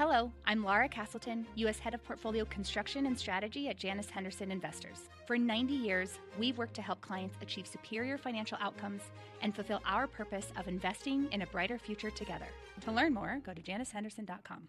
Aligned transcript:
Hello, 0.00 0.32
I'm 0.46 0.64
Lara 0.64 0.88
Castleton, 0.88 1.46
U.S. 1.56 1.78
Head 1.78 1.92
of 1.92 2.02
Portfolio 2.02 2.46
Construction 2.46 3.04
and 3.04 3.18
Strategy 3.18 3.68
at 3.68 3.76
Janus 3.76 4.08
Henderson 4.08 4.50
Investors. 4.50 5.10
For 5.26 5.36
90 5.36 5.74
years, 5.74 6.18
we've 6.38 6.56
worked 6.56 6.72
to 6.76 6.80
help 6.80 7.02
clients 7.02 7.36
achieve 7.42 7.66
superior 7.66 8.16
financial 8.16 8.56
outcomes 8.62 9.02
and 9.42 9.54
fulfill 9.54 9.82
our 9.84 10.06
purpose 10.06 10.52
of 10.56 10.68
investing 10.68 11.28
in 11.32 11.42
a 11.42 11.46
brighter 11.48 11.76
future 11.76 12.08
together. 12.08 12.46
To 12.80 12.92
learn 12.92 13.12
more, 13.12 13.42
go 13.44 13.52
to 13.52 13.60
janushenderson.com. 13.60 14.68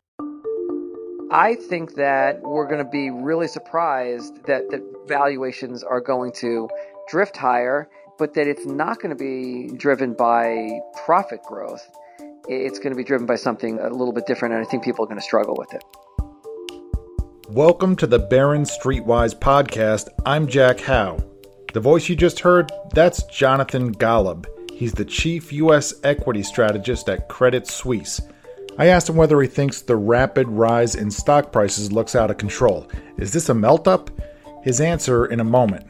I 1.31 1.55
think 1.55 1.95
that 1.95 2.41
we're 2.41 2.67
going 2.67 2.83
to 2.83 2.91
be 2.91 3.09
really 3.09 3.47
surprised 3.47 4.43
that 4.47 4.69
the 4.69 4.83
valuations 5.07 5.81
are 5.81 6.01
going 6.01 6.33
to 6.41 6.67
drift 7.07 7.37
higher, 7.37 7.87
but 8.19 8.33
that 8.33 8.47
it's 8.47 8.65
not 8.65 9.01
going 9.01 9.15
to 9.15 9.23
be 9.23 9.73
driven 9.77 10.11
by 10.11 10.81
profit 11.05 11.41
growth. 11.43 11.89
It's 12.47 12.79
going 12.79 12.89
to 12.89 12.95
be 12.95 13.03
driven 13.03 13.27
by 13.27 13.35
something 13.35 13.79
a 13.79 13.89
little 13.89 14.11
bit 14.11 14.25
different, 14.25 14.55
and 14.55 14.65
I 14.65 14.67
think 14.67 14.83
people 14.83 15.05
are 15.05 15.07
going 15.07 15.19
to 15.19 15.23
struggle 15.23 15.55
with 15.55 15.71
it. 15.75 15.83
Welcome 17.49 17.95
to 17.97 18.07
the 18.07 18.17
Barron 18.17 18.63
Streetwise 18.63 19.37
podcast. 19.37 20.09
I'm 20.25 20.47
Jack 20.47 20.79
Hough. 20.79 21.23
The 21.73 21.79
voice 21.79 22.09
you 22.09 22.15
just 22.15 22.39
heard, 22.39 22.71
that's 22.95 23.21
Jonathan 23.23 23.93
Golub. 23.93 24.47
He's 24.73 24.91
the 24.91 25.05
chief 25.05 25.53
U.S. 25.53 25.93
equity 26.03 26.41
strategist 26.41 27.09
at 27.09 27.29
Credit 27.29 27.67
Suisse. 27.67 28.19
I 28.79 28.87
asked 28.87 29.07
him 29.07 29.17
whether 29.17 29.39
he 29.39 29.47
thinks 29.47 29.81
the 29.81 29.95
rapid 29.95 30.47
rise 30.47 30.95
in 30.95 31.11
stock 31.11 31.51
prices 31.51 31.91
looks 31.91 32.15
out 32.15 32.31
of 32.31 32.37
control. 32.37 32.89
Is 33.17 33.33
this 33.33 33.49
a 33.49 33.53
melt 33.53 33.87
up? 33.87 34.09
His 34.63 34.81
answer 34.81 35.27
in 35.27 35.41
a 35.41 35.45
moment. 35.45 35.85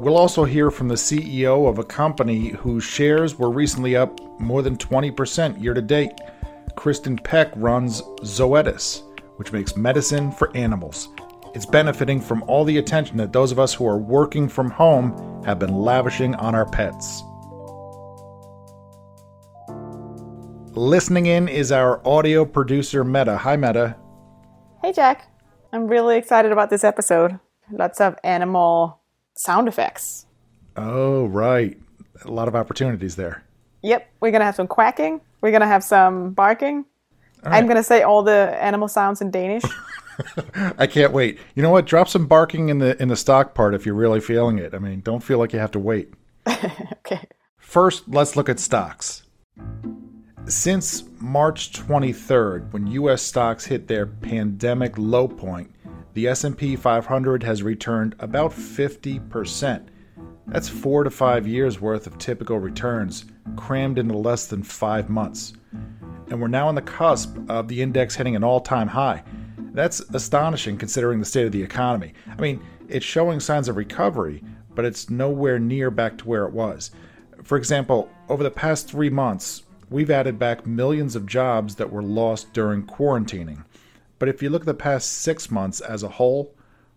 We'll 0.00 0.16
also 0.16 0.44
hear 0.44 0.70
from 0.70 0.88
the 0.88 0.94
CEO 0.94 1.68
of 1.68 1.78
a 1.78 1.84
company 1.84 2.48
whose 2.48 2.82
shares 2.82 3.38
were 3.38 3.50
recently 3.50 3.96
up 3.96 4.18
more 4.40 4.62
than 4.62 4.78
20% 4.78 5.62
year 5.62 5.74
to 5.74 5.82
date. 5.82 6.12
Kristin 6.74 7.22
Peck 7.22 7.52
runs 7.54 8.00
Zoetis, 8.22 9.02
which 9.36 9.52
makes 9.52 9.76
medicine 9.76 10.32
for 10.32 10.56
animals. 10.56 11.10
It's 11.54 11.66
benefiting 11.66 12.18
from 12.18 12.42
all 12.44 12.64
the 12.64 12.78
attention 12.78 13.18
that 13.18 13.34
those 13.34 13.52
of 13.52 13.58
us 13.58 13.74
who 13.74 13.86
are 13.86 13.98
working 13.98 14.48
from 14.48 14.70
home 14.70 15.44
have 15.44 15.58
been 15.58 15.74
lavishing 15.74 16.34
on 16.36 16.54
our 16.54 16.64
pets. 16.64 17.22
Listening 20.74 21.26
in 21.26 21.46
is 21.46 21.70
our 21.72 22.00
audio 22.08 22.46
producer, 22.46 23.04
Meta. 23.04 23.36
Hi, 23.36 23.54
Meta. 23.54 23.96
Hey, 24.80 24.94
Jack. 24.94 25.30
I'm 25.74 25.88
really 25.88 26.16
excited 26.16 26.52
about 26.52 26.70
this 26.70 26.84
episode. 26.84 27.38
Lots 27.70 28.00
of 28.00 28.16
animal 28.24 28.99
sound 29.40 29.68
effects. 29.68 30.26
Oh, 30.76 31.26
right. 31.26 31.78
A 32.24 32.30
lot 32.30 32.48
of 32.48 32.54
opportunities 32.54 33.16
there. 33.16 33.42
Yep. 33.82 34.08
We're 34.20 34.30
going 34.30 34.40
to 34.40 34.44
have 34.44 34.54
some 34.54 34.68
quacking. 34.68 35.20
We're 35.40 35.50
going 35.50 35.62
to 35.62 35.66
have 35.66 35.82
some 35.82 36.32
barking. 36.32 36.84
Right. 37.42 37.54
I'm 37.54 37.64
going 37.64 37.78
to 37.78 37.82
say 37.82 38.02
all 38.02 38.22
the 38.22 38.56
animal 38.60 38.88
sounds 38.88 39.22
in 39.22 39.30
Danish. 39.30 39.62
I 40.78 40.86
can't 40.86 41.12
wait. 41.12 41.38
You 41.54 41.62
know 41.62 41.70
what? 41.70 41.86
Drop 41.86 42.08
some 42.08 42.26
barking 42.26 42.68
in 42.68 42.78
the 42.78 43.00
in 43.00 43.08
the 43.08 43.16
stock 43.16 43.54
part 43.54 43.74
if 43.74 43.86
you're 43.86 43.94
really 43.94 44.20
feeling 44.20 44.58
it. 44.58 44.74
I 44.74 44.78
mean, 44.78 45.00
don't 45.00 45.22
feel 45.22 45.38
like 45.38 45.54
you 45.54 45.58
have 45.58 45.70
to 45.70 45.78
wait. 45.78 46.12
okay. 46.46 47.26
First, 47.56 48.06
let's 48.06 48.36
look 48.36 48.50
at 48.50 48.60
stocks. 48.60 49.22
Since 50.44 51.04
March 51.18 51.72
23rd, 51.72 52.72
when 52.72 52.86
US 52.88 53.22
stocks 53.22 53.64
hit 53.64 53.88
their 53.88 54.06
pandemic 54.06 54.98
low 54.98 55.26
point, 55.26 55.70
the 56.20 56.28
S&P 56.28 56.76
500 56.76 57.42
has 57.44 57.62
returned 57.62 58.14
about 58.18 58.50
50%. 58.50 59.86
That's 60.48 60.68
4 60.68 61.04
to 61.04 61.10
5 61.10 61.46
years 61.46 61.80
worth 61.80 62.06
of 62.06 62.18
typical 62.18 62.58
returns 62.58 63.24
crammed 63.56 63.98
into 63.98 64.18
less 64.18 64.44
than 64.44 64.62
5 64.62 65.08
months. 65.08 65.54
And 66.28 66.38
we're 66.38 66.48
now 66.48 66.68
on 66.68 66.74
the 66.74 66.82
cusp 66.82 67.34
of 67.48 67.68
the 67.68 67.80
index 67.80 68.14
hitting 68.14 68.36
an 68.36 68.44
all-time 68.44 68.88
high. 68.88 69.22
That's 69.72 70.00
astonishing 70.12 70.76
considering 70.76 71.20
the 71.20 71.24
state 71.24 71.46
of 71.46 71.52
the 71.52 71.62
economy. 71.62 72.12
I 72.28 72.38
mean, 72.38 72.62
it's 72.86 73.06
showing 73.06 73.40
signs 73.40 73.70
of 73.70 73.76
recovery, 73.76 74.44
but 74.74 74.84
it's 74.84 75.08
nowhere 75.08 75.58
near 75.58 75.90
back 75.90 76.18
to 76.18 76.28
where 76.28 76.44
it 76.44 76.52
was. 76.52 76.90
For 77.44 77.56
example, 77.56 78.10
over 78.28 78.42
the 78.42 78.50
past 78.50 78.90
3 78.90 79.08
months, 79.08 79.62
we've 79.88 80.10
added 80.10 80.38
back 80.38 80.66
millions 80.66 81.16
of 81.16 81.24
jobs 81.24 81.76
that 81.76 81.90
were 81.90 82.02
lost 82.02 82.52
during 82.52 82.82
quarantining. 82.82 83.64
But 84.20 84.28
if 84.28 84.42
you 84.42 84.50
look 84.50 84.62
at 84.62 84.66
the 84.66 84.74
past 84.74 85.10
six 85.10 85.50
months 85.50 85.80
as 85.80 86.02
a 86.02 86.08
whole, 86.08 86.54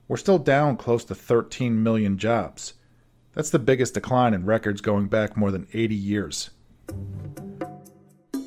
we're 0.09 0.17
still 0.17 0.37
down 0.37 0.75
close 0.75 1.05
to 1.05 1.15
13 1.15 1.81
million 1.81 2.17
jobs. 2.17 2.73
That's 3.31 3.49
the 3.49 3.59
biggest 3.59 3.93
decline 3.93 4.33
in 4.33 4.45
records 4.45 4.81
going 4.81 5.07
back 5.07 5.37
more 5.37 5.49
than 5.49 5.65
80 5.73 5.95
years. 5.95 6.49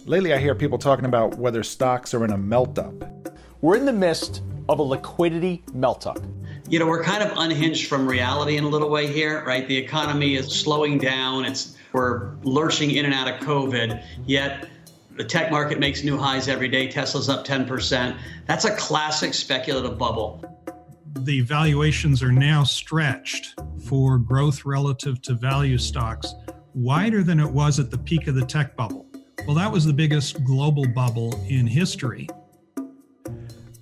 Lately, 0.04 0.34
I 0.34 0.38
hear 0.38 0.54
people 0.54 0.76
talking 0.76 1.06
about 1.06 1.38
whether 1.38 1.62
stocks 1.62 2.12
are 2.12 2.22
in 2.22 2.30
a 2.30 2.36
melt 2.36 2.78
up. 2.78 2.92
We're 3.62 3.76
in 3.76 3.86
the 3.86 3.94
midst 3.94 4.42
of 4.68 4.78
a 4.78 4.82
liquidity 4.82 5.64
melt 5.72 6.06
up. 6.06 6.18
You 6.68 6.78
know, 6.78 6.86
we're 6.86 7.02
kind 7.02 7.22
of 7.22 7.32
unhinged 7.38 7.88
from 7.88 8.06
reality 8.06 8.58
in 8.58 8.64
a 8.64 8.68
little 8.68 8.90
way 8.90 9.10
here, 9.10 9.42
right? 9.46 9.66
The 9.66 9.76
economy 9.78 10.34
is 10.34 10.52
slowing 10.52 10.98
down. 10.98 11.46
It's 11.46 11.78
we're 11.94 12.34
lurching 12.42 12.90
in 12.90 13.06
and 13.06 13.14
out 13.14 13.26
of 13.26 13.40
COVID, 13.40 14.04
yet 14.26 14.68
the 15.16 15.24
tech 15.24 15.50
market 15.50 15.80
makes 15.80 16.04
new 16.04 16.18
highs 16.18 16.48
every 16.48 16.68
day. 16.68 16.88
Tesla's 16.88 17.28
up 17.28 17.46
10%. 17.46 18.18
That's 18.46 18.64
a 18.64 18.76
classic 18.76 19.32
speculative 19.32 19.96
bubble. 19.98 20.44
The 21.20 21.40
valuations 21.40 22.22
are 22.22 22.32
now 22.32 22.64
stretched 22.64 23.58
for 23.88 24.18
growth 24.18 24.64
relative 24.64 25.22
to 25.22 25.34
value 25.34 25.78
stocks 25.78 26.34
wider 26.74 27.22
than 27.22 27.40
it 27.40 27.50
was 27.50 27.78
at 27.80 27.90
the 27.90 27.96
peak 27.96 28.26
of 28.26 28.34
the 28.34 28.44
tech 28.44 28.76
bubble. 28.76 29.06
Well, 29.46 29.56
that 29.56 29.72
was 29.72 29.86
the 29.86 29.92
biggest 29.92 30.44
global 30.44 30.86
bubble 30.88 31.42
in 31.48 31.66
history. 31.66 32.28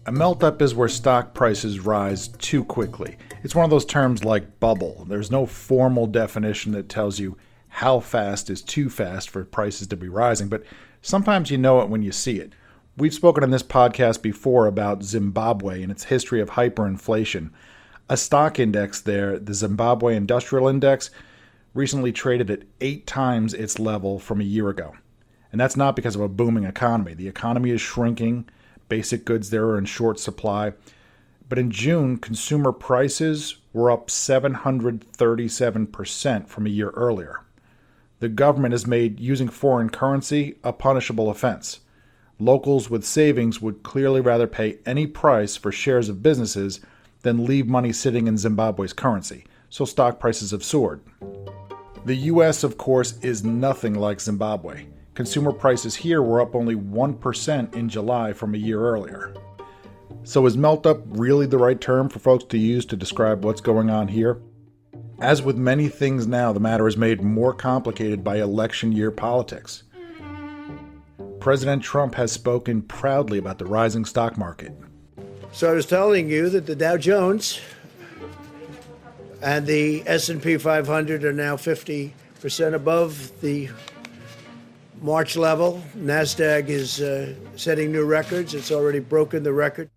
A 0.06 0.12
melt 0.12 0.44
up 0.44 0.62
is 0.62 0.74
where 0.74 0.88
stock 0.88 1.34
prices 1.34 1.80
rise 1.80 2.28
too 2.28 2.62
quickly. 2.64 3.16
It's 3.42 3.54
one 3.54 3.64
of 3.64 3.70
those 3.70 3.86
terms 3.86 4.22
like 4.22 4.60
bubble. 4.60 5.06
There's 5.08 5.30
no 5.30 5.46
formal 5.46 6.06
definition 6.06 6.72
that 6.72 6.88
tells 6.88 7.18
you 7.18 7.36
how 7.68 7.98
fast 7.98 8.50
is 8.50 8.62
too 8.62 8.88
fast 8.88 9.30
for 9.30 9.44
prices 9.44 9.88
to 9.88 9.96
be 9.96 10.08
rising, 10.08 10.48
but 10.48 10.62
Sometimes 11.06 11.50
you 11.50 11.58
know 11.58 11.82
it 11.82 11.90
when 11.90 12.02
you 12.02 12.12
see 12.12 12.40
it. 12.40 12.54
We've 12.96 13.12
spoken 13.12 13.44
on 13.44 13.50
this 13.50 13.62
podcast 13.62 14.22
before 14.22 14.66
about 14.66 15.02
Zimbabwe 15.02 15.82
and 15.82 15.92
its 15.92 16.04
history 16.04 16.40
of 16.40 16.52
hyperinflation. 16.52 17.50
A 18.08 18.16
stock 18.16 18.58
index 18.58 19.02
there, 19.02 19.38
the 19.38 19.52
Zimbabwe 19.52 20.16
Industrial 20.16 20.66
Index, 20.66 21.10
recently 21.74 22.10
traded 22.10 22.50
at 22.50 22.62
eight 22.80 23.06
times 23.06 23.52
its 23.52 23.78
level 23.78 24.18
from 24.18 24.40
a 24.40 24.44
year 24.44 24.70
ago. 24.70 24.94
And 25.52 25.60
that's 25.60 25.76
not 25.76 25.94
because 25.94 26.14
of 26.14 26.22
a 26.22 26.28
booming 26.28 26.64
economy. 26.64 27.12
The 27.12 27.28
economy 27.28 27.68
is 27.68 27.82
shrinking, 27.82 28.48
basic 28.88 29.26
goods 29.26 29.50
there 29.50 29.66
are 29.66 29.76
in 29.76 29.84
short 29.84 30.18
supply. 30.18 30.72
But 31.50 31.58
in 31.58 31.70
June, 31.70 32.16
consumer 32.16 32.72
prices 32.72 33.58
were 33.74 33.90
up 33.90 34.08
737% 34.08 36.48
from 36.48 36.66
a 36.66 36.70
year 36.70 36.88
earlier 36.92 37.43
the 38.20 38.28
government 38.28 38.72
has 38.72 38.86
made 38.86 39.20
using 39.20 39.48
foreign 39.48 39.90
currency 39.90 40.56
a 40.62 40.72
punishable 40.72 41.30
offense. 41.30 41.80
Locals 42.38 42.90
with 42.90 43.04
savings 43.04 43.60
would 43.60 43.82
clearly 43.82 44.20
rather 44.20 44.46
pay 44.46 44.78
any 44.86 45.06
price 45.06 45.56
for 45.56 45.70
shares 45.70 46.08
of 46.08 46.22
businesses 46.22 46.80
than 47.22 47.44
leave 47.44 47.66
money 47.66 47.92
sitting 47.92 48.26
in 48.26 48.36
Zimbabwe's 48.36 48.92
currency, 48.92 49.44
so 49.70 49.84
stock 49.84 50.18
prices 50.18 50.50
have 50.50 50.64
soared. 50.64 51.00
The 52.04 52.16
US, 52.16 52.64
of 52.64 52.76
course, 52.76 53.18
is 53.20 53.44
nothing 53.44 53.94
like 53.94 54.20
Zimbabwe. 54.20 54.86
Consumer 55.14 55.52
prices 55.52 55.94
here 55.94 56.22
were 56.22 56.40
up 56.40 56.54
only 56.54 56.74
1% 56.74 57.74
in 57.74 57.88
July 57.88 58.32
from 58.32 58.54
a 58.54 58.58
year 58.58 58.80
earlier. 58.80 59.32
So, 60.24 60.44
is 60.46 60.56
melt 60.56 60.86
up 60.86 61.00
really 61.06 61.46
the 61.46 61.58
right 61.58 61.80
term 61.80 62.08
for 62.08 62.18
folks 62.18 62.44
to 62.44 62.58
use 62.58 62.84
to 62.86 62.96
describe 62.96 63.44
what's 63.44 63.60
going 63.60 63.90
on 63.90 64.08
here? 64.08 64.40
As 65.24 65.40
with 65.40 65.56
many 65.56 65.88
things 65.88 66.26
now, 66.26 66.52
the 66.52 66.60
matter 66.60 66.86
is 66.86 66.98
made 66.98 67.22
more 67.22 67.54
complicated 67.54 68.22
by 68.22 68.42
election 68.42 68.92
year 68.92 69.10
politics. 69.10 69.82
President 71.40 71.82
Trump 71.82 72.14
has 72.16 72.30
spoken 72.30 72.82
proudly 72.82 73.38
about 73.38 73.58
the 73.58 73.64
rising 73.64 74.04
stock 74.04 74.36
market. 74.36 74.72
So 75.50 75.70
I 75.70 75.72
was 75.72 75.86
telling 75.86 76.28
you 76.28 76.50
that 76.50 76.66
the 76.66 76.76
Dow 76.76 76.98
Jones 76.98 77.58
and 79.40 79.66
the 79.66 80.02
S&P 80.06 80.58
500 80.58 81.24
are 81.24 81.32
now 81.32 81.56
50% 81.56 82.12
above 82.74 83.32
the 83.40 83.70
March 85.00 85.38
level. 85.38 85.82
Nasdaq 85.96 86.68
is 86.68 87.00
uh, 87.00 87.32
setting 87.56 87.90
new 87.90 88.04
records. 88.04 88.52
It's 88.52 88.70
already 88.70 89.00
broken 89.00 89.42
the 89.42 89.54
record. 89.54 89.88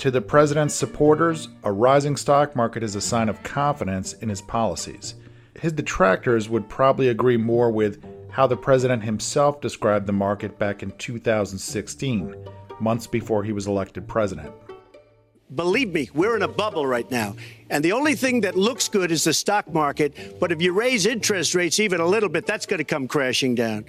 To 0.00 0.10
the 0.10 0.22
president's 0.22 0.74
supporters, 0.74 1.50
a 1.62 1.70
rising 1.70 2.16
stock 2.16 2.56
market 2.56 2.82
is 2.82 2.94
a 2.94 3.02
sign 3.02 3.28
of 3.28 3.42
confidence 3.42 4.14
in 4.14 4.30
his 4.30 4.40
policies. 4.40 5.14
His 5.60 5.74
detractors 5.74 6.48
would 6.48 6.70
probably 6.70 7.08
agree 7.08 7.36
more 7.36 7.70
with 7.70 8.02
how 8.30 8.46
the 8.46 8.56
president 8.56 9.02
himself 9.02 9.60
described 9.60 10.06
the 10.06 10.14
market 10.14 10.58
back 10.58 10.82
in 10.82 10.90
2016, 10.92 12.34
months 12.80 13.06
before 13.06 13.44
he 13.44 13.52
was 13.52 13.66
elected 13.66 14.08
president. 14.08 14.50
Believe 15.54 15.92
me, 15.92 16.08
we're 16.14 16.34
in 16.34 16.40
a 16.40 16.48
bubble 16.48 16.86
right 16.86 17.10
now. 17.10 17.36
And 17.68 17.84
the 17.84 17.92
only 17.92 18.14
thing 18.14 18.40
that 18.40 18.56
looks 18.56 18.88
good 18.88 19.12
is 19.12 19.24
the 19.24 19.34
stock 19.34 19.70
market. 19.70 20.40
But 20.40 20.50
if 20.50 20.62
you 20.62 20.72
raise 20.72 21.04
interest 21.04 21.54
rates 21.54 21.78
even 21.78 22.00
a 22.00 22.06
little 22.06 22.30
bit, 22.30 22.46
that's 22.46 22.64
going 22.64 22.78
to 22.78 22.84
come 22.84 23.06
crashing 23.06 23.54
down. 23.54 23.84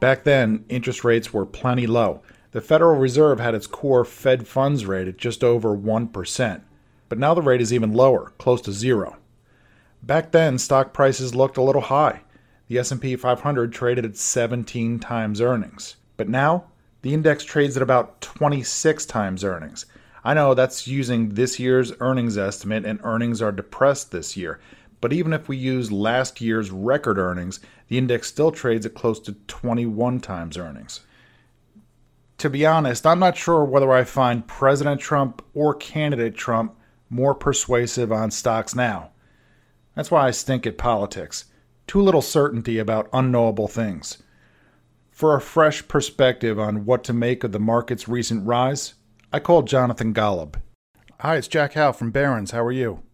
Back 0.00 0.24
then, 0.24 0.64
interest 0.70 1.04
rates 1.04 1.34
were 1.34 1.44
plenty 1.44 1.86
low. 1.86 2.22
The 2.52 2.60
Federal 2.60 2.98
Reserve 2.98 3.40
had 3.40 3.54
its 3.54 3.66
core 3.66 4.04
Fed 4.04 4.46
funds 4.46 4.84
rate 4.84 5.08
at 5.08 5.16
just 5.16 5.42
over 5.42 5.76
1%, 5.76 6.62
but 7.08 7.18
now 7.18 7.34
the 7.34 7.42
rate 7.42 7.62
is 7.62 7.72
even 7.72 7.92
lower, 7.92 8.32
close 8.38 8.60
to 8.62 8.72
zero. 8.72 9.16
Back 10.02 10.32
then, 10.32 10.58
stock 10.58 10.92
prices 10.92 11.34
looked 11.34 11.56
a 11.56 11.62
little 11.62 11.82
high. 11.82 12.20
The 12.68 12.78
S&P 12.78 13.16
500 13.16 13.72
traded 13.72 14.04
at 14.04 14.16
17 14.16 14.98
times 14.98 15.40
earnings. 15.40 15.96
But 16.16 16.28
now, 16.28 16.64
the 17.00 17.14
index 17.14 17.44
trades 17.44 17.76
at 17.76 17.82
about 17.82 18.20
26 18.20 19.06
times 19.06 19.44
earnings. 19.44 19.86
I 20.24 20.34
know 20.34 20.54
that's 20.54 20.86
using 20.86 21.30
this 21.30 21.58
year's 21.58 21.92
earnings 22.00 22.36
estimate 22.36 22.84
and 22.84 23.00
earnings 23.02 23.40
are 23.42 23.50
depressed 23.50 24.12
this 24.12 24.36
year. 24.36 24.60
But 25.00 25.12
even 25.12 25.32
if 25.32 25.48
we 25.48 25.56
use 25.56 25.90
last 25.90 26.40
year's 26.40 26.70
record 26.70 27.18
earnings, 27.18 27.60
the 27.88 27.98
index 27.98 28.28
still 28.28 28.52
trades 28.52 28.86
at 28.86 28.94
close 28.94 29.18
to 29.20 29.32
21 29.48 30.20
times 30.20 30.56
earnings. 30.56 31.00
To 32.42 32.50
be 32.50 32.66
honest, 32.66 33.06
I'm 33.06 33.20
not 33.20 33.36
sure 33.36 33.64
whether 33.64 33.92
I 33.92 34.02
find 34.02 34.44
President 34.44 35.00
Trump 35.00 35.44
or 35.54 35.74
candidate 35.74 36.34
Trump 36.34 36.74
more 37.08 37.36
persuasive 37.36 38.10
on 38.10 38.32
stocks 38.32 38.74
now. 38.74 39.12
That's 39.94 40.10
why 40.10 40.26
I 40.26 40.32
stink 40.32 40.66
at 40.66 40.76
politics. 40.76 41.44
Too 41.86 42.00
little 42.00 42.20
certainty 42.20 42.80
about 42.80 43.08
unknowable 43.12 43.68
things. 43.68 44.24
For 45.12 45.36
a 45.36 45.40
fresh 45.40 45.86
perspective 45.86 46.58
on 46.58 46.84
what 46.84 47.04
to 47.04 47.12
make 47.12 47.44
of 47.44 47.52
the 47.52 47.60
market's 47.60 48.08
recent 48.08 48.44
rise, 48.44 48.94
I 49.32 49.38
called 49.38 49.68
Jonathan 49.68 50.12
Golub. 50.12 50.56
Hi, 51.20 51.36
it's 51.36 51.46
Jack 51.46 51.74
Hough 51.74 51.96
from 51.96 52.10
Barron's. 52.10 52.50
How 52.50 52.64
are 52.64 52.72
you? 52.72 53.04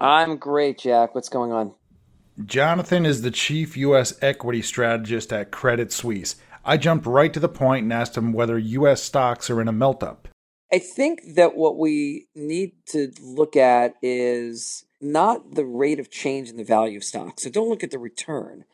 I'm 0.00 0.38
great, 0.38 0.80
Jack. 0.80 1.14
What's 1.14 1.28
going 1.28 1.52
on? 1.52 1.72
Jonathan 2.44 3.06
is 3.06 3.22
the 3.22 3.30
chief 3.30 3.76
U.S. 3.76 4.18
equity 4.20 4.60
strategist 4.60 5.32
at 5.32 5.52
Credit 5.52 5.92
Suisse. 5.92 6.34
I 6.68 6.76
jumped 6.76 7.06
right 7.06 7.32
to 7.32 7.38
the 7.38 7.48
point 7.48 7.84
and 7.84 7.92
asked 7.92 8.16
him 8.16 8.32
whether 8.32 8.58
U.S. 8.58 9.00
stocks 9.00 9.48
are 9.50 9.60
in 9.60 9.68
a 9.68 9.72
melt 9.72 10.02
up. 10.02 10.26
I 10.72 10.80
think 10.80 11.20
that 11.36 11.56
what 11.56 11.78
we 11.78 12.26
need 12.34 12.72
to 12.86 13.12
look 13.22 13.54
at 13.54 13.94
is 14.02 14.84
not 15.00 15.54
the 15.54 15.64
rate 15.64 16.00
of 16.00 16.10
change 16.10 16.50
in 16.50 16.56
the 16.56 16.64
value 16.64 16.98
of 16.98 17.04
stocks. 17.04 17.44
So 17.44 17.50
don't 17.50 17.68
look 17.68 17.84
at 17.84 17.92
the 17.92 18.00
return 18.00 18.64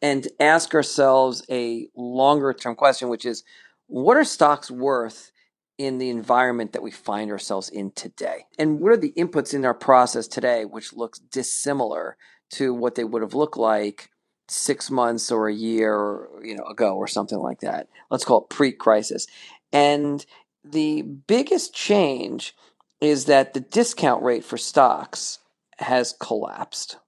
and 0.00 0.28
ask 0.38 0.74
ourselves 0.74 1.42
a 1.50 1.88
longer 1.96 2.52
term 2.52 2.76
question, 2.76 3.08
which 3.08 3.24
is 3.26 3.42
what 3.88 4.16
are 4.16 4.24
stocks 4.24 4.70
worth 4.70 5.32
in 5.76 5.98
the 5.98 6.08
environment 6.08 6.72
that 6.72 6.82
we 6.82 6.92
find 6.92 7.32
ourselves 7.32 7.68
in 7.68 7.90
today? 7.90 8.46
And 8.60 8.78
what 8.78 8.92
are 8.92 8.96
the 8.96 9.12
inputs 9.16 9.52
in 9.52 9.64
our 9.64 9.74
process 9.74 10.28
today 10.28 10.64
which 10.64 10.92
looks 10.92 11.18
dissimilar 11.18 12.16
to 12.50 12.72
what 12.72 12.94
they 12.94 13.04
would 13.04 13.22
have 13.22 13.34
looked 13.34 13.56
like 13.56 14.10
six 14.50 14.90
months 14.90 15.30
or 15.30 15.48
a 15.48 15.54
year 15.54 16.28
you 16.42 16.56
know 16.56 16.64
ago 16.64 16.96
or 16.96 17.06
something 17.06 17.38
like 17.38 17.60
that. 17.60 17.88
Let's 18.10 18.24
call 18.24 18.42
it 18.42 18.50
pre-crisis. 18.50 19.26
And 19.72 20.24
the 20.64 21.02
biggest 21.02 21.74
change 21.74 22.54
is 23.00 23.26
that 23.26 23.54
the 23.54 23.60
discount 23.60 24.22
rate 24.22 24.44
for 24.44 24.58
stocks 24.58 25.38
has 25.78 26.14
collapsed. 26.20 26.98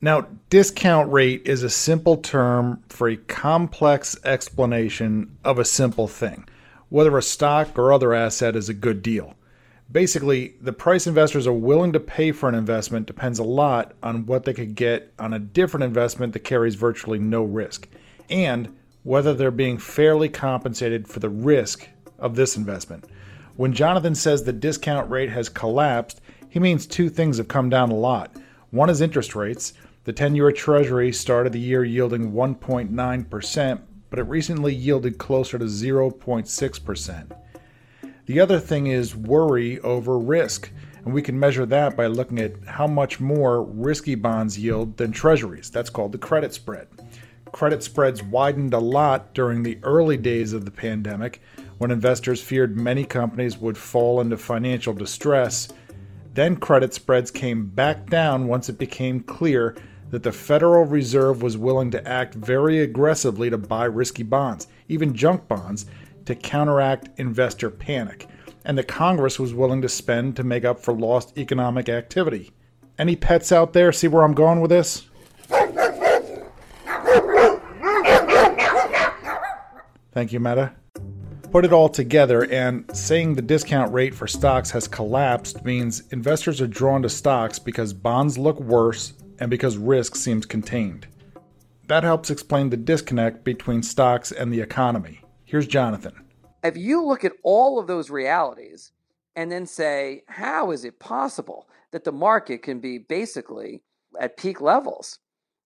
Now, 0.00 0.26
discount 0.50 1.12
rate 1.12 1.42
is 1.44 1.62
a 1.62 1.70
simple 1.70 2.16
term 2.16 2.82
for 2.88 3.08
a 3.08 3.16
complex 3.16 4.16
explanation 4.24 5.38
of 5.44 5.58
a 5.58 5.64
simple 5.64 6.08
thing, 6.08 6.48
whether 6.88 7.16
a 7.16 7.22
stock 7.22 7.78
or 7.78 7.92
other 7.92 8.12
asset 8.12 8.56
is 8.56 8.68
a 8.68 8.74
good 8.74 9.02
deal. 9.02 9.34
Basically, 9.92 10.54
the 10.58 10.72
price 10.72 11.06
investors 11.06 11.46
are 11.46 11.52
willing 11.52 11.92
to 11.92 12.00
pay 12.00 12.32
for 12.32 12.48
an 12.48 12.54
investment 12.54 13.06
depends 13.06 13.38
a 13.38 13.44
lot 13.44 13.92
on 14.02 14.24
what 14.24 14.44
they 14.44 14.54
could 14.54 14.74
get 14.74 15.12
on 15.18 15.34
a 15.34 15.38
different 15.38 15.84
investment 15.84 16.32
that 16.32 16.40
carries 16.40 16.76
virtually 16.76 17.18
no 17.18 17.42
risk, 17.42 17.88
and 18.30 18.74
whether 19.02 19.34
they're 19.34 19.50
being 19.50 19.76
fairly 19.76 20.30
compensated 20.30 21.06
for 21.06 21.20
the 21.20 21.28
risk 21.28 21.88
of 22.18 22.36
this 22.36 22.56
investment. 22.56 23.04
When 23.56 23.74
Jonathan 23.74 24.14
says 24.14 24.44
the 24.44 24.52
discount 24.52 25.10
rate 25.10 25.28
has 25.28 25.50
collapsed, 25.50 26.22
he 26.48 26.58
means 26.58 26.86
two 26.86 27.10
things 27.10 27.36
have 27.36 27.48
come 27.48 27.68
down 27.68 27.90
a 27.90 27.94
lot. 27.94 28.34
One 28.70 28.88
is 28.88 29.02
interest 29.02 29.34
rates. 29.34 29.74
The 30.04 30.12
10 30.14 30.34
year 30.34 30.50
Treasury 30.52 31.12
started 31.12 31.52
the 31.52 31.60
year 31.60 31.84
yielding 31.84 32.32
1.9%, 32.32 33.80
but 34.08 34.18
it 34.18 34.22
recently 34.22 34.74
yielded 34.74 35.18
closer 35.18 35.58
to 35.58 35.66
0.6%. 35.66 37.36
The 38.26 38.40
other 38.40 38.58
thing 38.58 38.86
is 38.86 39.16
worry 39.16 39.80
over 39.80 40.18
risk, 40.18 40.70
and 41.04 41.12
we 41.12 41.22
can 41.22 41.38
measure 41.38 41.66
that 41.66 41.96
by 41.96 42.06
looking 42.06 42.38
at 42.38 42.64
how 42.64 42.86
much 42.86 43.20
more 43.20 43.62
risky 43.62 44.14
bonds 44.14 44.58
yield 44.58 44.96
than 44.96 45.12
treasuries. 45.12 45.70
That's 45.70 45.90
called 45.90 46.12
the 46.12 46.18
credit 46.18 46.54
spread. 46.54 46.88
Credit 47.50 47.82
spreads 47.82 48.22
widened 48.22 48.74
a 48.74 48.78
lot 48.78 49.34
during 49.34 49.62
the 49.62 49.78
early 49.82 50.16
days 50.16 50.52
of 50.52 50.64
the 50.64 50.70
pandemic 50.70 51.42
when 51.78 51.90
investors 51.90 52.40
feared 52.40 52.76
many 52.76 53.04
companies 53.04 53.58
would 53.58 53.76
fall 53.76 54.20
into 54.20 54.36
financial 54.36 54.94
distress 54.94 55.68
then 56.34 56.56
credit 56.56 56.94
spreads 56.94 57.30
came 57.30 57.66
back 57.66 58.08
down 58.08 58.46
once 58.46 58.68
it 58.68 58.78
became 58.78 59.20
clear 59.20 59.76
that 60.10 60.22
the 60.22 60.32
Federal 60.32 60.84
Reserve 60.84 61.42
was 61.42 61.56
willing 61.56 61.90
to 61.90 62.08
act 62.08 62.34
very 62.34 62.78
aggressively 62.78 63.50
to 63.50 63.58
buy 63.58 63.84
risky 63.84 64.22
bonds, 64.22 64.66
even 64.88 65.14
junk 65.14 65.48
bonds, 65.48 65.86
to 66.26 66.34
counteract 66.34 67.08
investor 67.18 67.70
panic, 67.70 68.28
and 68.64 68.76
the 68.76 68.84
Congress 68.84 69.38
was 69.38 69.54
willing 69.54 69.82
to 69.82 69.88
spend 69.88 70.36
to 70.36 70.44
make 70.44 70.64
up 70.64 70.80
for 70.80 70.92
lost 70.92 71.36
economic 71.38 71.88
activity. 71.88 72.52
Any 72.98 73.16
pets 73.16 73.52
out 73.52 73.72
there 73.72 73.92
see 73.92 74.08
where 74.08 74.22
I'm 74.22 74.34
going 74.34 74.60
with 74.60 74.70
this? 74.70 75.08
Thank 80.12 80.32
you, 80.32 80.40
Meta. 80.40 80.72
Put 81.50 81.64
it 81.64 81.72
all 81.72 81.88
together, 81.88 82.44
and 82.44 82.84
saying 82.96 83.34
the 83.34 83.42
discount 83.42 83.92
rate 83.92 84.14
for 84.14 84.26
stocks 84.26 84.70
has 84.70 84.86
collapsed 84.86 85.64
means 85.64 86.02
investors 86.10 86.60
are 86.60 86.66
drawn 86.66 87.02
to 87.02 87.08
stocks 87.08 87.58
because 87.58 87.92
bonds 87.92 88.38
look 88.38 88.60
worse 88.60 89.14
and 89.38 89.50
because 89.50 89.76
risk 89.76 90.16
seems 90.16 90.46
contained. 90.46 91.06
That 91.88 92.04
helps 92.04 92.30
explain 92.30 92.70
the 92.70 92.76
disconnect 92.76 93.42
between 93.42 93.82
stocks 93.82 94.32
and 94.32 94.52
the 94.52 94.60
economy. 94.60 95.21
Here's 95.52 95.66
Jonathan. 95.66 96.14
If 96.64 96.78
you 96.78 97.04
look 97.04 97.26
at 97.26 97.34
all 97.42 97.78
of 97.78 97.86
those 97.86 98.08
realities 98.08 98.90
and 99.36 99.52
then 99.52 99.66
say, 99.66 100.22
how 100.26 100.70
is 100.70 100.86
it 100.86 100.98
possible 100.98 101.68
that 101.90 102.04
the 102.04 102.10
market 102.10 102.62
can 102.62 102.80
be 102.80 102.96
basically 102.96 103.82
at 104.18 104.38
peak 104.38 104.62
levels? 104.62 105.18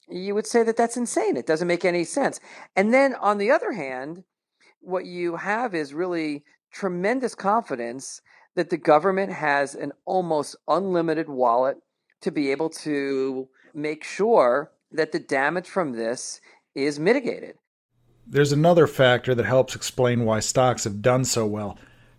You 0.08 0.34
would 0.34 0.48
say 0.48 0.64
that 0.64 0.76
that's 0.76 0.96
insane. 0.96 1.36
It 1.36 1.46
doesn't 1.46 1.68
make 1.68 1.84
any 1.84 2.02
sense. 2.02 2.40
And 2.74 2.92
then 2.92 3.14
on 3.14 3.38
the 3.38 3.52
other 3.52 3.70
hand, 3.70 4.24
what 4.80 5.06
you 5.06 5.36
have 5.36 5.72
is 5.72 5.94
really 5.94 6.42
tremendous 6.72 7.36
confidence 7.36 8.22
that 8.56 8.70
the 8.70 8.76
government 8.76 9.34
has 9.34 9.76
an 9.76 9.92
almost 10.04 10.56
unlimited 10.66 11.28
wallet 11.28 11.76
to 12.22 12.32
be 12.32 12.50
able 12.50 12.70
to 12.70 13.48
make 13.72 14.02
sure 14.02 14.72
that 14.90 15.12
the 15.12 15.20
damage 15.20 15.68
from 15.68 15.92
this 15.92 16.40
is 16.74 16.98
mitigated. 16.98 17.54
There's 18.28 18.50
another 18.50 18.88
factor 18.88 19.36
that 19.36 19.46
helps 19.46 19.76
explain 19.76 20.24
why 20.24 20.40
stocks 20.40 20.82
have 20.82 21.00
done 21.00 21.24
so 21.24 21.46
well. 21.46 21.78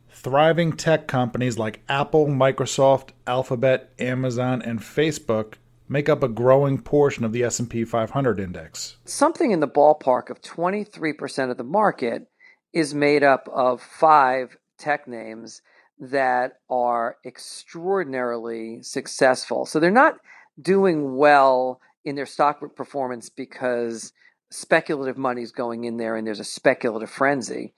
Thriving 0.09 0.71
tech 0.71 1.05
companies 1.05 1.59
like 1.59 1.81
Apple, 1.89 2.27
Microsoft, 2.27 3.09
Alphabet, 3.27 3.91
Amazon, 3.99 4.61
and 4.61 4.79
Facebook 4.79 5.55
make 5.89 6.07
up 6.07 6.23
a 6.23 6.29
growing 6.29 6.81
portion 6.81 7.25
of 7.25 7.33
the 7.33 7.43
S&P 7.43 7.83
500 7.83 8.39
index. 8.39 8.95
Something 9.03 9.51
in 9.51 9.59
the 9.59 9.67
ballpark 9.67 10.29
of 10.29 10.41
23% 10.41 11.51
of 11.51 11.57
the 11.57 11.63
market 11.65 12.29
is 12.71 12.93
made 12.93 13.23
up 13.23 13.49
of 13.53 13.81
five 13.81 14.55
tech 14.77 15.09
names 15.09 15.61
that 15.99 16.53
are 16.69 17.17
extraordinarily 17.25 18.81
successful. 18.81 19.65
So 19.65 19.79
they're 19.79 19.91
not 19.91 20.19
doing 20.61 21.17
well 21.17 21.81
in 22.05 22.15
their 22.15 22.25
stock 22.25 22.61
performance 22.75 23.29
because 23.29 24.13
speculative 24.49 25.17
money 25.17 25.41
is 25.41 25.51
going 25.51 25.83
in 25.83 25.97
there 25.97 26.15
and 26.15 26.25
there's 26.25 26.39
a 26.39 26.45
speculative 26.45 27.09
frenzy. 27.09 27.73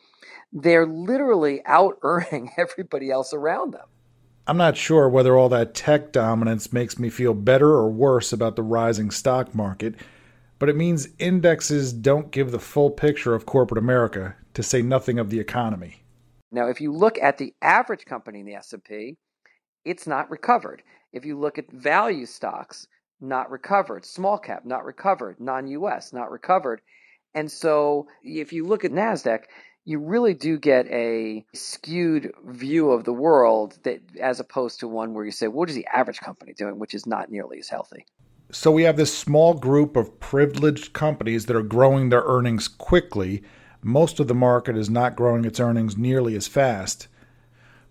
They're 0.52 0.86
literally 0.86 1.62
out 1.66 1.98
earning 2.04 2.52
everybody 2.58 3.12
else 3.12 3.34
around 3.34 3.74
them. 3.74 3.88
I'm 4.48 4.58
not 4.58 4.78
sure 4.78 5.08
whether 5.08 5.38
all 5.38 5.50
that 5.50 5.76
tech 5.76 6.12
dominance 6.12 6.74
makes 6.74 6.98
me 6.98 7.10
feel 7.10 7.36
better 7.36 7.70
or 7.70 7.90
worse 7.90 8.34
about 8.34 8.56
the 8.56 8.64
rising 8.64 9.12
stock 9.12 9.54
market, 9.54 9.94
but 10.58 10.70
it 10.70 10.76
means 10.76 11.10
indexes 11.20 11.94
don't 11.94 12.32
give 12.32 12.52
the 12.52 12.60
full 12.60 12.90
picture 12.90 13.36
of 13.36 13.46
corporate 13.46 13.78
America 13.78 14.36
to 14.56 14.64
say 14.64 14.82
nothing 14.82 15.20
of 15.20 15.30
the 15.30 15.40
economy. 15.40 16.02
Now, 16.52 16.68
if 16.68 16.82
you 16.82 16.92
look 16.92 17.20
at 17.22 17.38
the 17.38 17.54
average 17.62 18.06
company 18.06 18.40
in 18.40 18.48
the 18.48 18.56
S&P, 18.56 19.18
it's 19.86 20.08
not 20.08 20.32
recovered. 20.32 20.82
If 21.14 21.26
you 21.26 21.38
look 21.38 21.60
at 21.60 21.72
value 21.72 22.26
stocks, 22.26 22.88
not 23.22 23.52
recovered. 23.52 24.06
Small 24.06 24.38
cap, 24.38 24.66
not 24.66 24.86
recovered. 24.86 25.40
Non-US, 25.40 26.14
not 26.14 26.32
recovered. 26.32 26.82
And 27.34 27.52
so 27.52 28.08
if 28.24 28.54
you 28.54 28.66
look 28.66 28.86
at 28.86 28.92
NASDAQ, 28.92 29.44
you 29.86 30.00
really 30.00 30.34
do 30.34 30.58
get 30.58 30.88
a 30.88 31.46
skewed 31.54 32.34
view 32.46 32.92
of 32.92 33.04
the 33.04 33.14
world 33.14 33.78
that 33.84 34.02
as 34.20 34.40
opposed 34.40 34.82
to 34.82 34.88
one 34.88 35.14
where 35.14 35.26
you 35.26 35.32
say, 35.32 35.48
what 35.48 35.70
is 35.70 35.76
the 35.76 35.88
average 35.88 36.20
company 36.20 36.54
doing, 36.54 36.80
which 36.80 36.94
is 36.94 37.06
not 37.06 37.32
nearly 37.32 37.60
as 37.60 37.70
healthy. 37.70 38.06
So 38.52 38.72
we 38.72 38.84
have 38.84 38.98
this 38.98 39.16
small 39.16 39.54
group 39.54 39.96
of 39.96 40.20
privileged 40.20 40.94
companies 40.94 41.46
that 41.46 41.56
are 41.56 41.64
growing 41.64 42.10
their 42.10 42.24
earnings 42.24 42.68
quickly 42.68 43.44
Most 43.82 44.20
of 44.20 44.28
the 44.28 44.36
market 44.36 44.76
is 44.76 44.90
not 44.90 45.16
growing 45.16 45.46
its 45.46 45.60
earnings 45.60 45.98
nearly 45.98 46.36
as 46.36 46.48
fast. 46.48 47.08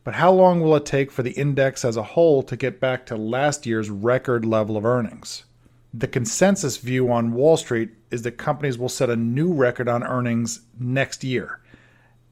But 0.04 0.14
how 0.14 0.32
long 0.32 0.60
will 0.60 0.76
it 0.76 0.86
take 0.86 1.10
for 1.10 1.22
the 1.22 1.32
index 1.32 1.84
as 1.84 1.96
a 1.96 2.02
whole 2.02 2.42
to 2.44 2.56
get 2.56 2.80
back 2.80 3.06
to 3.06 3.16
last 3.16 3.66
year's 3.66 3.90
record 3.90 4.44
level 4.44 4.76
of 4.76 4.84
earnings? 4.84 5.44
The 5.92 6.08
consensus 6.08 6.76
view 6.76 7.10
on 7.10 7.32
Wall 7.32 7.56
Street 7.56 7.90
is 8.10 8.22
that 8.22 8.32
companies 8.32 8.78
will 8.78 8.88
set 8.88 9.10
a 9.10 9.16
new 9.16 9.52
record 9.52 9.88
on 9.88 10.02
earnings 10.02 10.60
next 10.78 11.24
year. 11.24 11.60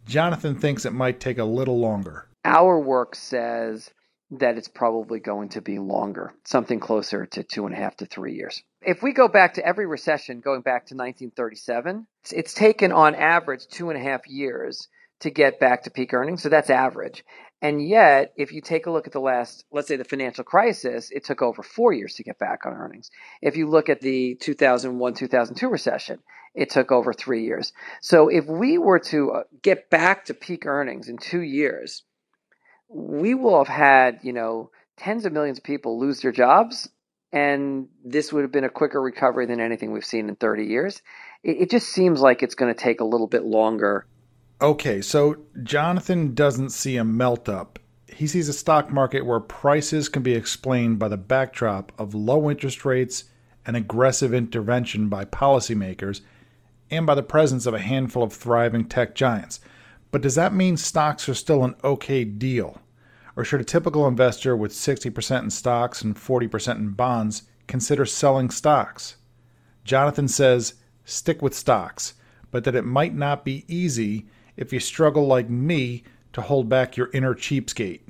Jonathan 0.07 0.55
thinks 0.55 0.85
it 0.85 0.93
might 0.93 1.21
take 1.21 1.39
a 1.39 1.45
little 1.45 1.79
longer. 1.79 2.27
Our 2.45 2.79
work 2.79 3.15
says 3.15 3.91
that 4.31 4.57
it's 4.57 4.69
probably 4.69 5.21
going 5.21 5.51
to 5.51 5.61
be 5.61 5.79
longer, 5.79 6.33
something 6.45 6.81
closer 6.81 7.27
to 7.27 7.43
two 7.45 7.67
and 7.67 7.75
a 7.75 7.79
half 7.79 7.97
to 7.97 8.07
three 8.07 8.35
years. 8.35 8.63
If 8.83 9.03
we 9.03 9.13
go 9.13 9.29
back 9.29 9.55
to 9.55 9.67
every 9.67 9.87
recession 9.87 10.41
going 10.41 10.63
back 10.63 10.87
to 10.87 10.95
1937, 10.95 12.07
it's, 12.33 12.55
taken 12.55 12.93
on 12.93 13.15
average 13.15 13.67
two 13.69 13.91
and 13.91 13.99
a 13.99 14.03
half 14.03 14.27
years 14.27 14.89
to 15.21 15.31
get 15.31 15.61
back 15.61 15.85
to 15.85 15.91
peak 15.91 16.13
earnings. 16.13 16.43
So 16.43 16.49
that's 16.49 16.71
average. 16.71 17.25
And 17.63 17.87
yet, 17.87 18.33
if 18.37 18.53
you 18.53 18.61
take 18.61 18.87
a 18.87 18.91
look 18.91 19.07
at 19.07 19.13
the 19.13 19.21
last, 19.21 19.65
let's 19.73 19.89
say 19.89 19.97
the 19.97 20.05
financial 20.05 20.45
crisis, 20.45 21.11
it 21.11 21.25
took 21.25 21.41
over 21.41 21.63
four 21.63 21.93
years 21.93 22.15
to 22.15 22.23
get 22.23 22.39
back 22.39 22.67
on 22.67 22.75
earnings. 22.75 23.11
If 23.41 23.57
you 23.57 23.67
look 23.67 23.89
at 23.89 24.01
the 24.01 24.35
2001 24.35 25.15
2002 25.15 25.69
recession, 25.69 26.19
it 26.55 26.71
took 26.71 26.93
over 26.93 27.13
three 27.13 27.45
years. 27.45 27.73
So 28.03 28.29
if 28.29 28.47
we 28.47 28.77
were 28.77 28.99
to 29.01 29.33
uh, 29.33 29.43
get 29.63 29.89
back 29.89 30.27
to 30.27 30.35
peak 30.35 30.67
earnings 30.67 31.09
in 31.09 31.17
two 31.17 31.41
years, 31.41 32.03
we 32.89 33.35
will 33.35 33.59
have 33.59 33.75
had, 33.75 34.21
you 34.23 34.35
know, 34.35 34.71
tens 34.99 35.25
of 35.25 35.33
millions 35.33 35.59
of 35.59 35.65
people 35.65 35.99
lose 35.99 36.21
their 36.21 36.33
jobs. 36.33 36.89
And 37.33 37.89
this 38.05 38.33
would 38.33 38.43
have 38.43 38.53
been 38.53 38.65
a 38.65 38.71
quicker 38.71 39.01
recovery 39.01 39.47
than 39.47 39.61
anything 39.61 39.93
we've 39.93 40.05
seen 40.05 40.29
in 40.29 40.37
30 40.37 40.65
years. 40.65 41.03
It, 41.43 41.63
it 41.63 41.71
just 41.71 41.89
seems 41.89 42.21
like 42.21 42.43
it's 42.43 42.55
going 42.55 42.73
to 42.73 42.81
take 42.81 43.01
a 43.01 43.05
little 43.05 43.27
bit 43.27 43.45
longer 43.45 44.07
Okay, 44.63 45.03
so 45.03 45.37
Jonathan 45.65 46.33
doesn't 46.33 46.71
see 46.71 46.97
a 46.97 47.05
melt 47.05 47.47
up. 47.47 47.79
He 48.09 48.27
sees 48.27 48.49
a 48.49 48.55
stock 48.55 48.91
market 48.91 49.27
where 49.27 49.39
prices 49.39 50.09
can 50.09 50.23
be 50.23 50.33
explained 50.33 50.99
by 50.99 51.09
the 51.09 51.19
backdrop 51.19 51.93
of 51.99 52.15
low 52.15 52.49
interest 52.51 52.87
rates 52.87 53.25
and 53.67 53.77
aggressive 53.77 54.33
intervention 54.33 55.11
by 55.11 55.27
policymakers 55.27 56.23
and 56.91 57.07
by 57.07 57.15
the 57.15 57.23
presence 57.23 57.67
of 57.67 57.75
a 57.75 57.81
handful 57.81 58.23
of 58.23 58.33
thriving 58.33 58.87
tech 58.87 59.15
giants. 59.15 59.61
But 60.11 60.23
does 60.23 60.37
that 60.37 60.55
mean 60.55 60.79
stocks 60.79 61.29
are 61.29 61.35
still 61.35 61.63
an 61.63 61.75
okay 61.85 62.25
deal? 62.25 62.81
Or 63.37 63.45
should 63.45 63.61
a 63.61 63.65
typical 63.65 64.09
investor 64.09 64.57
with 64.57 64.73
60% 64.73 65.43
in 65.43 65.51
stocks 65.51 66.01
and 66.01 66.17
40% 66.17 66.77
in 66.77 66.91
bonds 66.93 67.43
consider 67.67 68.07
selling 68.07 68.49
stocks? 68.49 69.17
Jonathan 69.85 70.29
says 70.29 70.75
stick 71.05 71.43
with 71.43 71.53
stocks, 71.53 72.15
but 72.51 72.65
that 72.65 72.75
it 72.75 72.87
might 72.87 73.15
not 73.15 73.45
be 73.45 73.67
easy 73.69 74.25
if 74.57 74.73
you 74.73 74.81
struggle 74.81 75.27
like 75.27 75.49
me 75.49 76.05
to 76.33 76.43
hold 76.43 76.69
back 76.69 76.97
your 76.97 77.11
inner 77.13 77.35
cheapskate. 77.35 78.01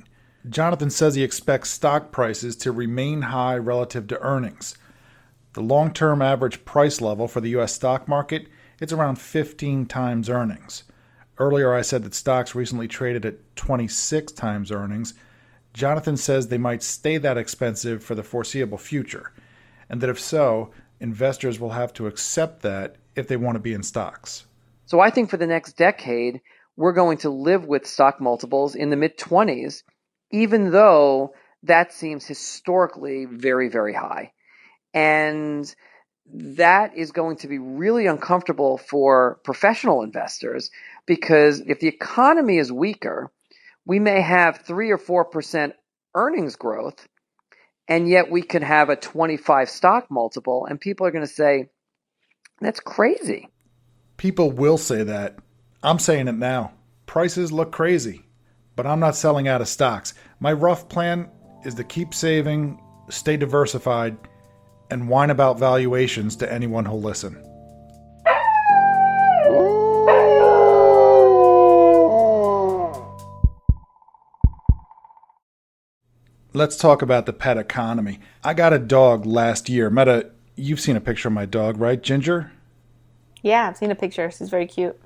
Jonathan 0.49 0.89
says 0.89 1.15
he 1.15 1.23
expects 1.23 1.69
stock 1.69 2.11
prices 2.11 2.55
to 2.55 2.71
remain 2.71 3.23
high 3.23 3.57
relative 3.57 4.07
to 4.07 4.21
earnings. 4.21 4.77
The 5.53 5.61
long-term 5.61 6.21
average 6.21 6.65
price 6.65 7.01
level 7.01 7.27
for 7.27 7.41
the 7.41 7.55
US 7.57 7.73
stock 7.73 8.07
market 8.07 8.47
it's 8.79 8.93
around 8.93 9.19
15 9.19 9.85
times 9.87 10.29
earnings. 10.29 10.83
Earlier 11.39 11.73
I 11.73 11.81
said 11.81 12.03
that 12.03 12.13
stocks 12.13 12.55
recently 12.55 12.87
traded 12.87 13.25
at 13.25 13.55
26 13.55 14.31
times 14.33 14.71
earnings. 14.71 15.13
Jonathan 15.73 16.17
says 16.17 16.47
they 16.47 16.57
might 16.57 16.83
stay 16.83 17.17
that 17.17 17.37
expensive 17.37 18.03
for 18.03 18.15
the 18.15 18.23
foreseeable 18.23 18.77
future, 18.77 19.31
and 19.89 20.01
that 20.01 20.09
if 20.09 20.19
so, 20.19 20.71
investors 20.99 21.59
will 21.59 21.71
have 21.71 21.93
to 21.93 22.07
accept 22.07 22.61
that 22.61 22.95
if 23.15 23.27
they 23.27 23.37
want 23.37 23.55
to 23.55 23.59
be 23.59 23.73
in 23.73 23.83
stocks. 23.83 24.45
So 24.87 25.01
I 25.01 25.09
think 25.09 25.29
for 25.29 25.35
the 25.35 25.47
next 25.47 25.73
decade, 25.73 26.39
we're 26.77 26.93
going 26.93 27.17
to 27.19 27.29
live 27.29 27.65
with 27.65 27.85
stock 27.85 28.21
multiples 28.21 28.73
in 28.73 28.89
the 28.89 28.95
mid 28.95 29.17
20s, 29.17 29.83
even 30.31 30.71
though 30.71 31.33
that 31.63 31.91
seems 31.91 32.25
historically 32.25 33.25
very, 33.25 33.67
very 33.67 33.93
high. 33.93 34.31
And 34.93 35.73
that 36.33 36.95
is 36.95 37.11
going 37.11 37.35
to 37.37 37.49
be 37.49 37.59
really 37.59 38.07
uncomfortable 38.07 38.77
for 38.77 39.41
professional 39.43 40.03
investors 40.03 40.71
because 41.05 41.59
if 41.59 41.81
the 41.81 41.87
economy 41.89 42.57
is 42.57 42.71
weaker, 42.71 43.29
we 43.85 43.99
may 43.99 44.21
have 44.21 44.59
3 44.59 44.91
or 44.91 44.97
4% 44.97 45.73
earnings 46.15 46.55
growth, 46.55 47.05
and 47.89 48.07
yet 48.07 48.31
we 48.31 48.41
could 48.41 48.63
have 48.63 48.89
a 48.89 48.95
25 48.95 49.69
stock 49.69 50.09
multiple, 50.09 50.65
and 50.65 50.79
people 50.79 51.05
are 51.05 51.11
going 51.11 51.27
to 51.27 51.31
say, 51.31 51.67
that's 52.61 52.79
crazy. 52.79 53.49
People 54.17 54.51
will 54.51 54.79
say 54.79 55.03
that. 55.03 55.37
I'm 55.83 55.99
saying 55.99 56.27
it 56.27 56.33
now. 56.33 56.73
Prices 57.05 57.51
look 57.51 57.71
crazy, 57.71 58.25
but 58.75 58.87
I'm 58.87 58.99
not 58.99 59.15
selling 59.15 59.47
out 59.47 59.61
of 59.61 59.67
stocks. 59.67 60.15
My 60.39 60.51
rough 60.53 60.89
plan 60.89 61.29
is 61.63 61.75
to 61.75 61.83
keep 61.83 62.15
saving, 62.15 62.81
stay 63.09 63.37
diversified, 63.37 64.17
and 64.89 65.07
whine 65.07 65.29
about 65.29 65.59
valuations 65.59 66.35
to 66.37 66.51
anyone 66.51 66.83
who'll 66.83 66.99
listen. 66.99 67.43
Let's 76.53 76.75
talk 76.75 77.03
about 77.03 77.27
the 77.27 77.33
pet 77.33 77.59
economy. 77.59 78.19
I 78.43 78.55
got 78.55 78.73
a 78.73 78.79
dog 78.79 79.27
last 79.27 79.69
year. 79.69 79.91
Meta, 79.91 80.31
you've 80.55 80.79
seen 80.79 80.95
a 80.95 81.01
picture 81.01 81.27
of 81.27 81.35
my 81.35 81.45
dog, 81.45 81.77
right, 81.77 82.01
Ginger? 82.01 82.51
Yeah, 83.41 83.67
I've 83.67 83.77
seen 83.77 83.91
a 83.91 83.95
picture. 83.95 84.29
She's 84.31 84.49
very 84.49 84.65
cute. 84.65 84.99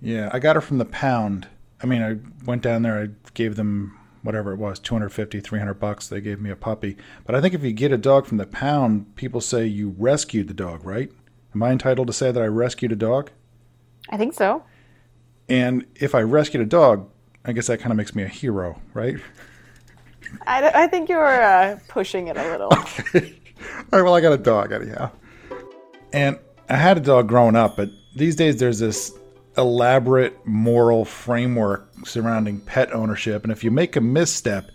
Yeah, 0.00 0.30
I 0.32 0.38
got 0.38 0.56
her 0.56 0.62
from 0.62 0.78
the 0.78 0.84
pound. 0.84 1.48
I 1.82 1.86
mean, 1.86 2.02
I 2.02 2.18
went 2.44 2.62
down 2.62 2.82
there, 2.82 3.02
I 3.02 3.08
gave 3.34 3.56
them 3.56 3.98
whatever 4.24 4.52
it 4.52 4.56
was 4.56 4.78
250 4.80 5.38
300 5.40 5.74
bucks 5.74 6.08
they 6.08 6.20
gave 6.20 6.40
me 6.40 6.50
a 6.50 6.56
puppy 6.56 6.96
but 7.26 7.34
i 7.34 7.40
think 7.42 7.52
if 7.52 7.62
you 7.62 7.72
get 7.72 7.92
a 7.92 7.98
dog 7.98 8.26
from 8.26 8.38
the 8.38 8.46
pound 8.46 9.14
people 9.16 9.40
say 9.40 9.66
you 9.66 9.94
rescued 9.98 10.48
the 10.48 10.54
dog 10.54 10.82
right 10.82 11.12
am 11.54 11.62
i 11.62 11.70
entitled 11.70 12.06
to 12.06 12.12
say 12.12 12.32
that 12.32 12.42
i 12.42 12.46
rescued 12.46 12.90
a 12.90 12.96
dog 12.96 13.30
I 14.08 14.16
think 14.16 14.32
so. 14.32 14.64
and 15.48 15.84
if 15.94 16.14
i 16.14 16.22
rescued 16.22 16.62
a 16.62 16.66
dog 16.66 17.08
i 17.44 17.52
guess 17.52 17.66
that 17.66 17.80
kind 17.80 17.92
of 17.92 17.98
makes 17.98 18.14
me 18.14 18.22
a 18.22 18.28
hero 18.28 18.80
right 18.94 19.16
I, 20.46 20.84
I 20.84 20.86
think 20.86 21.10
you're 21.10 21.42
uh, 21.42 21.78
pushing 21.86 22.26
it 22.26 22.36
a 22.36 22.42
little. 22.50 22.72
all 22.72 22.80
right 23.92 24.02
well 24.02 24.14
i 24.14 24.22
got 24.22 24.32
a 24.32 24.38
dog 24.38 24.72
anyhow 24.72 25.10
and 26.14 26.38
i 26.68 26.76
had 26.76 26.96
a 26.96 27.00
dog 27.00 27.28
growing 27.28 27.56
up 27.56 27.76
but 27.76 27.90
these 28.14 28.36
days 28.36 28.58
there's 28.58 28.78
this 28.78 29.12
elaborate 29.56 30.46
moral 30.46 31.04
framework 31.04 31.88
surrounding 32.04 32.60
pet 32.60 32.92
ownership. 32.92 33.42
And 33.44 33.52
if 33.52 33.62
you 33.62 33.70
make 33.70 33.96
a 33.96 34.00
misstep, 34.00 34.70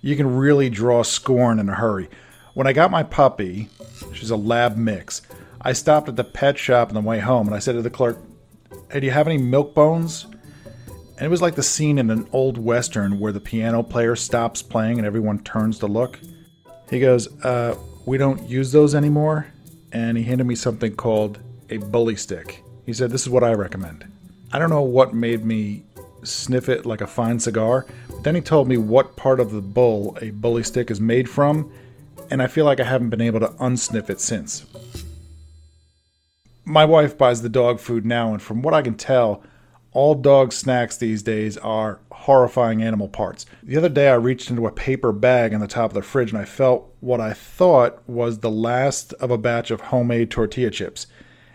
you 0.00 0.16
can 0.16 0.36
really 0.36 0.68
draw 0.70 1.02
scorn 1.02 1.58
in 1.58 1.68
a 1.68 1.74
hurry. 1.74 2.08
When 2.54 2.66
I 2.66 2.72
got 2.72 2.90
my 2.90 3.02
puppy, 3.02 3.68
she's 4.12 4.30
a 4.30 4.36
lab 4.36 4.76
mix, 4.76 5.22
I 5.60 5.72
stopped 5.72 6.08
at 6.08 6.16
the 6.16 6.24
pet 6.24 6.58
shop 6.58 6.88
on 6.88 6.94
the 6.94 7.00
way 7.00 7.20
home 7.20 7.46
and 7.46 7.56
I 7.56 7.58
said 7.58 7.72
to 7.72 7.82
the 7.82 7.90
clerk, 7.90 8.18
Hey, 8.90 9.00
do 9.00 9.06
you 9.06 9.12
have 9.12 9.26
any 9.26 9.38
milk 9.38 9.74
bones? 9.74 10.26
And 11.16 11.26
it 11.26 11.30
was 11.30 11.40
like 11.40 11.54
the 11.54 11.62
scene 11.62 11.98
in 11.98 12.10
an 12.10 12.28
old 12.32 12.58
western 12.58 13.18
where 13.18 13.32
the 13.32 13.40
piano 13.40 13.82
player 13.82 14.14
stops 14.14 14.62
playing 14.62 14.98
and 14.98 15.06
everyone 15.06 15.38
turns 15.38 15.78
to 15.78 15.86
look. 15.86 16.18
He 16.90 17.00
goes, 17.00 17.28
uh, 17.44 17.76
We 18.04 18.18
don't 18.18 18.46
use 18.48 18.72
those 18.72 18.94
anymore. 18.94 19.46
And 19.94 20.18
he 20.18 20.24
handed 20.24 20.44
me 20.44 20.56
something 20.56 20.94
called 20.94 21.38
a 21.70 21.78
bully 21.78 22.16
stick. 22.16 22.62
He 22.84 22.92
said, 22.92 23.10
This 23.10 23.22
is 23.22 23.30
what 23.30 23.44
I 23.44 23.54
recommend. 23.54 24.04
I 24.52 24.58
don't 24.58 24.70
know 24.70 24.82
what 24.82 25.14
made 25.14 25.44
me 25.44 25.84
sniff 26.22 26.68
it 26.68 26.84
like 26.84 27.00
a 27.00 27.06
fine 27.06 27.38
cigar, 27.38 27.86
but 28.08 28.24
then 28.24 28.34
he 28.34 28.40
told 28.40 28.68
me 28.68 28.76
what 28.76 29.16
part 29.16 29.40
of 29.40 29.52
the 29.52 29.60
bull 29.60 30.18
a 30.20 30.30
bully 30.30 30.62
stick 30.62 30.90
is 30.90 31.00
made 31.00 31.28
from, 31.28 31.72
and 32.30 32.42
I 32.42 32.46
feel 32.46 32.64
like 32.64 32.80
I 32.80 32.84
haven't 32.84 33.10
been 33.10 33.20
able 33.20 33.40
to 33.40 33.48
unsniff 33.60 34.10
it 34.10 34.20
since. 34.20 34.66
My 36.64 36.84
wife 36.84 37.16
buys 37.18 37.42
the 37.42 37.48
dog 37.48 37.78
food 37.78 38.04
now, 38.04 38.32
and 38.32 38.40
from 38.40 38.62
what 38.62 38.74
I 38.74 38.82
can 38.82 38.94
tell, 38.94 39.42
all 39.92 40.14
dog 40.14 40.52
snacks 40.52 40.96
these 40.96 41.22
days 41.22 41.56
are 41.58 42.00
horrifying 42.24 42.82
animal 42.82 43.06
parts. 43.06 43.44
The 43.62 43.76
other 43.76 43.90
day, 43.90 44.08
I 44.08 44.14
reached 44.14 44.48
into 44.48 44.66
a 44.66 44.72
paper 44.72 45.12
bag 45.12 45.52
on 45.52 45.60
the 45.60 45.66
top 45.66 45.90
of 45.90 45.94
the 45.94 46.00
fridge 46.00 46.32
and 46.32 46.40
I 46.40 46.46
felt 46.46 46.90
what 47.00 47.20
I 47.20 47.34
thought 47.34 48.02
was 48.08 48.38
the 48.38 48.50
last 48.50 49.12
of 49.14 49.30
a 49.30 49.36
batch 49.36 49.70
of 49.70 49.82
homemade 49.82 50.30
tortilla 50.30 50.70
chips. 50.70 51.06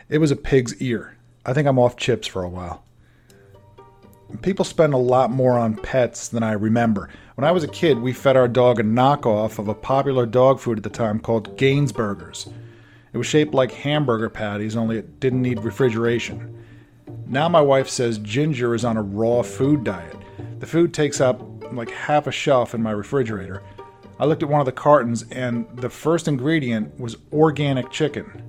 It 0.09 0.19
was 0.19 0.29
a 0.29 0.35
pig's 0.35 0.79
ear. 0.79 1.17
I 1.43 1.53
think 1.53 1.67
I'm 1.67 1.79
off 1.79 1.97
chips 1.97 2.27
for 2.27 2.43
a 2.43 2.49
while. 2.49 2.83
People 4.43 4.63
spend 4.63 4.93
a 4.93 4.97
lot 4.97 5.31
more 5.31 5.57
on 5.57 5.75
pets 5.75 6.27
than 6.27 6.43
I 6.43 6.51
remember. 6.51 7.09
When 7.33 7.45
I 7.45 7.51
was 7.51 7.63
a 7.63 7.67
kid, 7.67 7.97
we 7.97 8.13
fed 8.13 8.37
our 8.37 8.47
dog 8.47 8.79
a 8.79 8.83
knockoff 8.83 9.57
of 9.57 9.69
a 9.69 9.73
popular 9.73 10.27
dog 10.27 10.59
food 10.59 10.77
at 10.77 10.83
the 10.83 10.89
time 10.91 11.19
called 11.19 11.57
Gaines 11.57 11.91
Burgers. 11.91 12.47
It 13.11 13.17
was 13.17 13.25
shaped 13.25 13.55
like 13.55 13.71
hamburger 13.71 14.29
patties, 14.29 14.75
only 14.75 14.99
it 14.99 15.19
didn't 15.19 15.41
need 15.41 15.63
refrigeration. 15.63 16.63
Now 17.25 17.49
my 17.49 17.61
wife 17.61 17.89
says 17.89 18.19
Ginger 18.19 18.75
is 18.75 18.85
on 18.85 18.97
a 18.97 19.01
raw 19.01 19.41
food 19.41 19.83
diet. 19.83 20.18
The 20.59 20.67
food 20.67 20.93
takes 20.93 21.21
up 21.21 21.41
like 21.73 21.89
half 21.89 22.27
a 22.27 22.31
shelf 22.31 22.75
in 22.75 22.83
my 22.83 22.91
refrigerator. 22.91 23.63
I 24.19 24.25
looked 24.25 24.43
at 24.43 24.49
one 24.49 24.59
of 24.59 24.65
the 24.65 24.73
cartons, 24.73 25.23
and 25.31 25.65
the 25.77 25.89
first 25.89 26.27
ingredient 26.27 26.99
was 26.99 27.15
organic 27.31 27.89
chicken. 27.89 28.43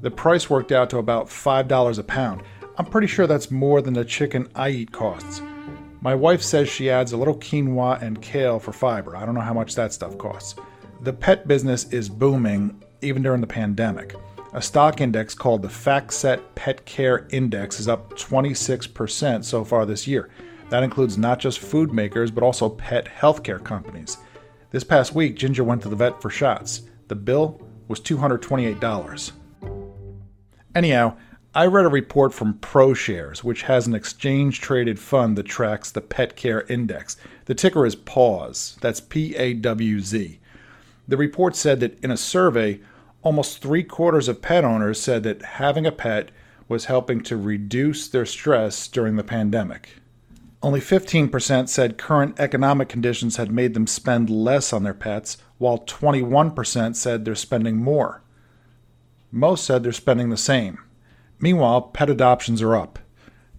The 0.00 0.10
price 0.10 0.48
worked 0.48 0.72
out 0.72 0.88
to 0.90 0.98
about 0.98 1.26
$5 1.26 1.98
a 1.98 2.02
pound. 2.02 2.42
I'm 2.78 2.86
pretty 2.86 3.06
sure 3.06 3.26
that's 3.26 3.50
more 3.50 3.82
than 3.82 3.92
the 3.92 4.04
chicken 4.04 4.48
I 4.54 4.70
eat 4.70 4.92
costs. 4.92 5.42
My 6.00 6.14
wife 6.14 6.40
says 6.42 6.68
she 6.68 6.90
adds 6.90 7.12
a 7.12 7.16
little 7.16 7.36
quinoa 7.36 8.00
and 8.00 8.22
kale 8.22 8.58
for 8.58 8.72
fiber. 8.72 9.16
I 9.16 9.26
don't 9.26 9.34
know 9.34 9.40
how 9.42 9.54
much 9.54 9.74
that 9.74 9.92
stuff 9.92 10.16
costs. 10.16 10.54
The 11.02 11.12
pet 11.12 11.46
business 11.46 11.84
is 11.92 12.08
booming 12.08 12.82
even 13.02 13.22
during 13.22 13.42
the 13.42 13.46
pandemic. 13.46 14.14
A 14.54 14.62
stock 14.62 15.02
index 15.02 15.34
called 15.34 15.60
the 15.60 15.68
FactSet 15.68 16.40
Pet 16.54 16.86
Care 16.86 17.26
Index 17.30 17.78
is 17.78 17.88
up 17.88 18.14
26% 18.14 19.44
so 19.44 19.64
far 19.64 19.84
this 19.84 20.06
year. 20.06 20.30
That 20.68 20.82
includes 20.82 21.16
not 21.16 21.38
just 21.38 21.60
food 21.60 21.92
makers, 21.92 22.30
but 22.30 22.42
also 22.42 22.68
pet 22.68 23.06
healthcare 23.06 23.62
companies. 23.62 24.18
This 24.70 24.84
past 24.84 25.14
week, 25.14 25.36
Ginger 25.36 25.62
went 25.64 25.82
to 25.82 25.88
the 25.88 25.96
vet 25.96 26.20
for 26.20 26.28
shots. 26.28 26.82
The 27.08 27.14
bill 27.14 27.60
was 27.88 28.00
$228. 28.00 29.32
Anyhow, 30.74 31.16
I 31.54 31.66
read 31.66 31.86
a 31.86 31.88
report 31.88 32.34
from 32.34 32.54
ProShares, 32.54 33.38
which 33.38 33.62
has 33.62 33.86
an 33.86 33.94
exchange 33.94 34.60
traded 34.60 34.98
fund 34.98 35.38
that 35.38 35.44
tracks 35.44 35.90
the 35.90 36.02
pet 36.02 36.36
care 36.36 36.62
index. 36.62 37.16
The 37.46 37.54
ticker 37.54 37.86
is 37.86 37.96
PAWZ. 37.96 38.80
That's 38.80 39.00
P 39.00 39.34
A 39.36 39.54
W 39.54 40.00
Z. 40.00 40.38
The 41.08 41.16
report 41.16 41.56
said 41.56 41.80
that 41.80 41.98
in 42.04 42.10
a 42.10 42.16
survey, 42.16 42.80
almost 43.22 43.62
three 43.62 43.84
quarters 43.84 44.28
of 44.28 44.42
pet 44.42 44.64
owners 44.64 45.00
said 45.00 45.22
that 45.22 45.42
having 45.42 45.86
a 45.86 45.92
pet 45.92 46.30
was 46.68 46.86
helping 46.86 47.22
to 47.22 47.36
reduce 47.36 48.08
their 48.08 48.26
stress 48.26 48.88
during 48.88 49.16
the 49.16 49.24
pandemic. 49.24 49.88
Only 50.62 50.80
15% 50.80 51.68
said 51.68 51.98
current 51.98 52.40
economic 52.40 52.88
conditions 52.88 53.36
had 53.36 53.52
made 53.52 53.74
them 53.74 53.86
spend 53.86 54.30
less 54.30 54.72
on 54.72 54.82
their 54.82 54.94
pets, 54.94 55.36
while 55.58 55.78
21% 55.78 56.96
said 56.96 57.24
they're 57.24 57.34
spending 57.34 57.76
more. 57.76 58.22
Most 59.30 59.64
said 59.64 59.82
they're 59.82 59.92
spending 59.92 60.30
the 60.30 60.36
same. 60.36 60.78
Meanwhile, 61.38 61.82
pet 61.82 62.08
adoptions 62.08 62.62
are 62.62 62.74
up. 62.74 62.98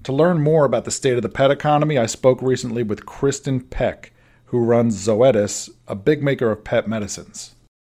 To 0.03 0.13
learn 0.13 0.41
more 0.41 0.65
about 0.65 0.85
the 0.85 0.91
state 0.91 1.17
of 1.17 1.21
the 1.21 1.29
pet 1.29 1.51
economy, 1.51 1.97
I 1.97 2.05
spoke 2.05 2.41
recently 2.41 2.81
with 2.81 3.05
Kristin 3.05 3.69
Peck, 3.69 4.13
who 4.45 4.59
runs 4.59 4.95
Zoetis, 4.95 5.69
a 5.87 5.95
big 5.95 6.23
maker 6.23 6.49
of 6.49 6.63
pet 6.63 6.87
medicines. 6.87 7.55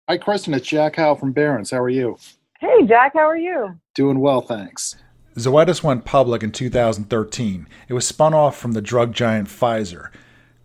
Hi, 0.10 0.18
Kristin. 0.18 0.56
It's 0.56 0.68
Jack 0.68 0.96
Hough 0.96 1.20
from 1.20 1.32
Barron's. 1.32 1.72
How 1.72 1.80
are 1.80 1.90
you? 1.90 2.18
Hey, 2.60 2.86
Jack. 2.86 3.14
How 3.14 3.30
are 3.30 3.38
you? 3.38 3.80
Doing 3.94 4.20
well, 4.20 4.42
thanks. 4.42 4.96
Zoetis 5.36 5.84
went 5.84 6.06
public 6.06 6.42
in 6.44 6.52
2013. 6.52 7.68
It 7.88 7.94
was 7.94 8.08
spun 8.08 8.34
off 8.34 8.58
from 8.58 8.72
the 8.72 8.82
drug 8.82 9.14
giant 9.14 9.48
Pfizer. 9.48 10.10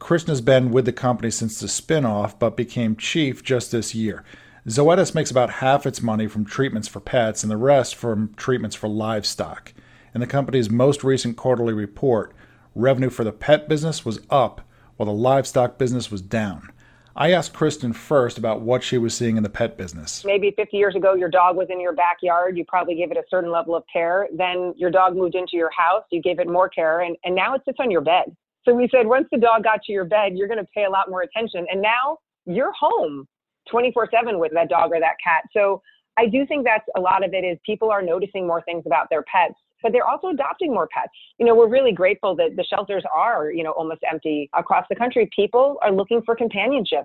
Kristin 0.00 0.28
has 0.28 0.40
been 0.40 0.70
with 0.70 0.86
the 0.86 0.92
company 0.92 1.30
since 1.30 1.60
the 1.60 1.68
spin-off, 1.68 2.38
but 2.38 2.56
became 2.56 2.96
chief 2.96 3.42
just 3.42 3.72
this 3.72 3.94
year. 3.94 4.24
Zoetis 4.66 5.14
makes 5.14 5.30
about 5.30 5.50
half 5.50 5.86
its 5.86 6.02
money 6.02 6.26
from 6.26 6.44
treatments 6.44 6.88
for 6.88 7.00
pets 7.00 7.42
and 7.42 7.50
the 7.50 7.56
rest 7.56 7.94
from 7.94 8.32
treatments 8.34 8.74
for 8.74 8.88
livestock. 8.88 9.74
In 10.14 10.20
the 10.20 10.26
company's 10.26 10.70
most 10.70 11.04
recent 11.04 11.36
quarterly 11.36 11.74
report, 11.74 12.32
revenue 12.74 13.10
for 13.10 13.24
the 13.24 13.32
pet 13.32 13.68
business 13.68 14.04
was 14.04 14.20
up 14.30 14.62
while 14.96 15.06
the 15.06 15.12
livestock 15.12 15.76
business 15.76 16.10
was 16.10 16.22
down. 16.22 16.70
I 17.16 17.30
asked 17.30 17.52
Kristin 17.52 17.94
first 17.94 18.38
about 18.38 18.62
what 18.62 18.82
she 18.82 18.98
was 18.98 19.14
seeing 19.14 19.36
in 19.36 19.44
the 19.44 19.48
pet 19.48 19.76
business. 19.76 20.24
Maybe 20.24 20.52
50 20.56 20.76
years 20.76 20.96
ago, 20.96 21.14
your 21.14 21.28
dog 21.28 21.56
was 21.56 21.68
in 21.70 21.80
your 21.80 21.92
backyard. 21.92 22.56
You 22.56 22.64
probably 22.64 22.96
gave 22.96 23.12
it 23.12 23.16
a 23.16 23.22
certain 23.30 23.52
level 23.52 23.76
of 23.76 23.84
care. 23.92 24.26
Then 24.36 24.74
your 24.76 24.90
dog 24.90 25.16
moved 25.16 25.36
into 25.36 25.52
your 25.56 25.70
house. 25.70 26.02
You 26.10 26.20
gave 26.20 26.40
it 26.40 26.48
more 26.48 26.68
care, 26.68 27.02
and, 27.02 27.16
and 27.24 27.34
now 27.34 27.54
it 27.54 27.62
sits 27.64 27.78
on 27.78 27.90
your 27.90 28.00
bed. 28.00 28.34
So 28.64 28.74
we 28.74 28.88
said, 28.90 29.06
once 29.06 29.28
the 29.30 29.38
dog 29.38 29.62
got 29.62 29.82
to 29.84 29.92
your 29.92 30.04
bed, 30.04 30.32
you're 30.34 30.48
going 30.48 30.58
to 30.58 30.68
pay 30.74 30.84
a 30.84 30.90
lot 30.90 31.08
more 31.08 31.22
attention. 31.22 31.66
And 31.70 31.80
now 31.80 32.18
you're 32.46 32.72
home 32.72 33.28
24 33.70 34.08
7 34.10 34.38
with 34.38 34.52
that 34.54 34.68
dog 34.68 34.90
or 34.92 34.98
that 34.98 35.16
cat. 35.22 35.44
So 35.52 35.82
I 36.18 36.26
do 36.26 36.44
think 36.46 36.64
that's 36.64 36.86
a 36.96 37.00
lot 37.00 37.24
of 37.24 37.32
it 37.32 37.44
is 37.44 37.58
people 37.64 37.90
are 37.90 38.02
noticing 38.02 38.46
more 38.46 38.62
things 38.62 38.84
about 38.86 39.08
their 39.10 39.22
pets 39.22 39.54
but 39.84 39.92
they're 39.92 40.06
also 40.06 40.28
adopting 40.28 40.72
more 40.72 40.88
pets. 40.88 41.12
You 41.38 41.46
know, 41.46 41.54
we're 41.54 41.68
really 41.68 41.92
grateful 41.92 42.34
that 42.36 42.56
the 42.56 42.64
shelters 42.64 43.04
are, 43.14 43.52
you 43.52 43.62
know, 43.62 43.72
almost 43.72 44.00
empty 44.10 44.50
across 44.54 44.86
the 44.88 44.96
country. 44.96 45.30
People 45.36 45.78
are 45.82 45.92
looking 45.92 46.22
for 46.22 46.34
companionship. 46.34 47.04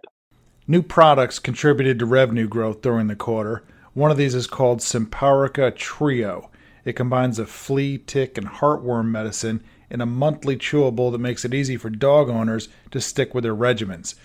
New 0.65 0.81
products 0.81 1.39
contributed 1.39 1.99
to 1.99 2.05
revenue 2.05 2.47
growth 2.47 2.81
during 2.81 3.07
the 3.07 3.17
quarter. 3.17 3.63
One 3.93 4.11
of 4.11 4.17
these 4.17 4.33
is 4.33 4.47
called 4.47 4.79
Simparica 4.79 5.75
Trio. 5.75 6.49
It 6.85 6.93
combines 6.93 7.37
a 7.37 7.45
flea, 7.45 7.97
tick, 7.97 8.37
and 8.37 8.47
heartworm 8.47 9.07
medicine 9.07 9.61
in 9.89 9.99
a 9.99 10.05
monthly 10.05 10.55
chewable 10.55 11.11
that 11.11 11.17
makes 11.17 11.43
it 11.43 11.53
easy 11.53 11.75
for 11.75 11.89
dog 11.89 12.29
owners 12.29 12.69
to 12.91 13.01
stick 13.01 13.35
with 13.35 13.43
their 13.43 13.55
regimens. 13.55 14.15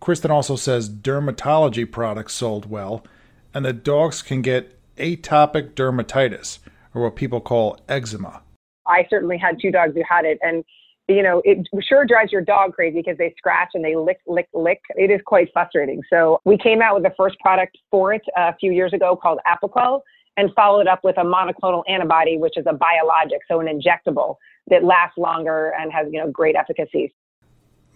Kristin 0.00 0.30
also 0.30 0.56
says 0.56 0.88
dermatology 0.88 1.90
products 1.90 2.32
sold 2.32 2.70
well, 2.70 3.04
and 3.52 3.66
that 3.66 3.84
dogs 3.84 4.22
can 4.22 4.40
get 4.40 4.74
atopic 4.96 5.74
dermatitis 5.74 6.58
or 6.98 7.04
what 7.04 7.16
people 7.16 7.40
call 7.40 7.78
eczema. 7.88 8.42
I 8.86 9.06
certainly 9.10 9.38
had 9.38 9.58
two 9.60 9.70
dogs 9.70 9.94
who 9.94 10.02
had 10.08 10.24
it, 10.24 10.38
and 10.42 10.64
you 11.08 11.22
know, 11.22 11.40
it 11.44 11.66
sure 11.88 12.04
drives 12.04 12.30
your 12.30 12.42
dog 12.42 12.74
crazy 12.74 12.98
because 12.98 13.16
they 13.16 13.34
scratch 13.38 13.70
and 13.72 13.82
they 13.82 13.96
lick, 13.96 14.20
lick, 14.26 14.46
lick. 14.52 14.80
It 14.94 15.10
is 15.10 15.20
quite 15.24 15.48
frustrating. 15.54 16.02
So 16.10 16.38
we 16.44 16.58
came 16.58 16.82
out 16.82 16.94
with 16.94 17.02
the 17.02 17.14
first 17.16 17.38
product 17.40 17.78
for 17.90 18.12
it 18.12 18.20
a 18.36 18.54
few 18.56 18.72
years 18.72 18.92
ago 18.92 19.16
called 19.16 19.38
Apoquel 19.46 20.02
and 20.36 20.50
followed 20.54 20.86
up 20.86 21.02
with 21.04 21.16
a 21.16 21.24
monoclonal 21.24 21.82
antibody, 21.88 22.36
which 22.36 22.58
is 22.58 22.66
a 22.68 22.74
biologic, 22.74 23.40
so 23.48 23.58
an 23.60 23.66
injectable 23.66 24.36
that 24.68 24.84
lasts 24.84 25.16
longer 25.16 25.72
and 25.80 25.90
has, 25.90 26.06
you 26.12 26.20
know, 26.20 26.30
great 26.30 26.54
efficacy. 26.54 27.14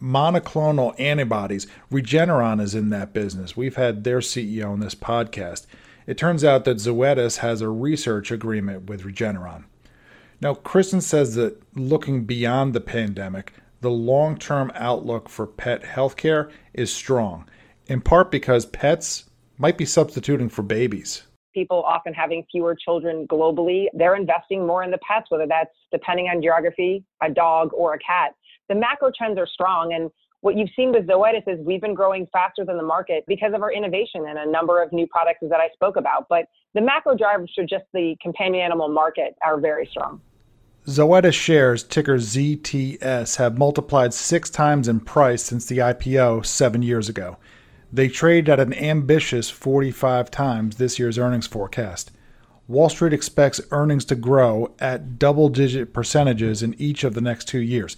Monoclonal 0.02 0.98
antibodies, 0.98 1.66
Regeneron 1.92 2.60
is 2.62 2.74
in 2.74 2.88
that 2.90 3.12
business. 3.12 3.56
We've 3.56 3.76
had 3.76 4.04
their 4.04 4.18
CEO 4.18 4.70
on 4.70 4.80
this 4.80 4.94
podcast. 4.94 5.66
It 6.06 6.18
turns 6.18 6.44
out 6.44 6.64
that 6.64 6.78
Zoetis 6.78 7.38
has 7.38 7.60
a 7.60 7.68
research 7.68 8.30
agreement 8.30 8.88
with 8.88 9.04
Regeneron. 9.04 9.64
Now, 10.40 10.54
Kristin 10.54 11.02
says 11.02 11.36
that 11.36 11.62
looking 11.76 12.24
beyond 12.24 12.74
the 12.74 12.80
pandemic, 12.80 13.52
the 13.80 13.90
long 13.90 14.36
term 14.36 14.72
outlook 14.74 15.28
for 15.28 15.46
pet 15.46 15.82
healthcare 15.82 16.50
is 16.74 16.92
strong, 16.92 17.48
in 17.86 18.00
part 18.00 18.30
because 18.30 18.66
pets 18.66 19.24
might 19.58 19.78
be 19.78 19.84
substituting 19.84 20.48
for 20.48 20.62
babies. 20.62 21.22
People 21.54 21.82
often 21.82 22.14
having 22.14 22.44
fewer 22.50 22.74
children 22.74 23.26
globally, 23.28 23.86
they're 23.92 24.16
investing 24.16 24.66
more 24.66 24.82
in 24.82 24.90
the 24.90 24.98
pets, 25.06 25.26
whether 25.30 25.46
that's 25.46 25.70
depending 25.92 26.26
on 26.26 26.42
geography, 26.42 27.04
a 27.22 27.30
dog 27.30 27.70
or 27.74 27.94
a 27.94 27.98
cat. 27.98 28.34
The 28.68 28.74
macro 28.74 29.10
trends 29.16 29.38
are 29.38 29.46
strong, 29.46 29.92
and 29.92 30.10
what 30.42 30.59
you've 30.59 30.70
seen 30.74 30.90
with 30.92 31.07
Zoetis 31.07 31.46
is 31.46 31.64
we've 31.64 31.81
been 31.81 31.94
growing 31.94 32.26
faster 32.33 32.64
than 32.64 32.76
the 32.76 32.83
market 32.83 33.24
because 33.26 33.55
of 33.55 33.62
our 33.62 33.72
innovation 33.72 34.26
and 34.28 34.38
a 34.38 34.46
number 34.46 34.83
of 34.83 34.92
new 34.92 35.07
products 35.07 35.38
that 35.42 35.61
I 35.61 35.68
spoke 35.72 35.96
about. 35.96 36.28
But 36.28 36.48
the 36.74 36.81
macro 36.81 37.16
drivers 37.16 37.52
for 37.55 37.64
just 37.64 37.85
the 37.94 38.16
companion 38.20 38.64
animal 38.64 38.88
market 38.88 39.37
are 39.42 39.59
very 39.59 39.87
strong. 39.87 40.20
Zoetis 40.87 41.35
shares, 41.35 41.85
ticker 41.85 42.16
ZTS, 42.16 43.37
have 43.37 43.57
multiplied 43.57 44.12
six 44.12 44.50
times 44.50 44.88
in 44.88 44.98
price 44.98 45.44
since 45.44 45.66
the 45.66 45.78
IPO 45.78 46.44
seven 46.44 46.83
years 46.83 47.09
ago. 47.09 47.37
They 47.92 48.09
trade 48.09 48.48
at 48.48 48.59
an 48.59 48.74
ambitious 48.74 49.48
45 49.48 50.28
times 50.33 50.76
this 50.76 50.98
year's 50.98 51.18
earnings 51.18 51.46
forecast. 51.46 52.11
Wall 52.66 52.88
Street 52.88 53.12
expects 53.12 53.61
earnings 53.70 54.05
to 54.07 54.16
grow 54.16 54.74
at 54.81 55.20
double 55.20 55.48
digit 55.48 55.92
percentages 55.92 56.64
in 56.64 56.74
each 56.81 57.05
of 57.05 57.14
the 57.14 57.20
next 57.20 57.46
two 57.46 57.61
years. 57.61 57.96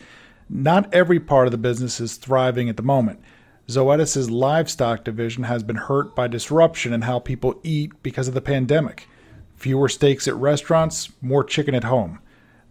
Not 0.49 0.93
every 0.93 1.21
part 1.21 1.47
of 1.47 1.53
the 1.53 1.59
business 1.59 2.01
is 2.01 2.17
thriving 2.17 2.69
at 2.69 2.77
the 2.77 2.83
moment. 2.83 3.21
Zoetis' 3.69 4.31
livestock 4.31 5.05
division 5.05 5.45
has 5.45 5.63
been 5.63 5.77
hurt 5.77 6.15
by 6.15 6.29
disruption 6.29 6.93
in 6.93 7.03
how 7.03 7.19
people 7.19 7.59
eat 7.63 7.93
because 8.03 8.29
of 8.29 8.35
the 8.35 8.43
pandemic. 8.43 9.09
Fewer 9.57 9.89
steaks 9.89 10.29
at 10.29 10.35
restaurants, 10.35 11.11
more 11.23 11.45
chicken 11.45 11.75
at 11.75 11.85
home. 11.85 12.19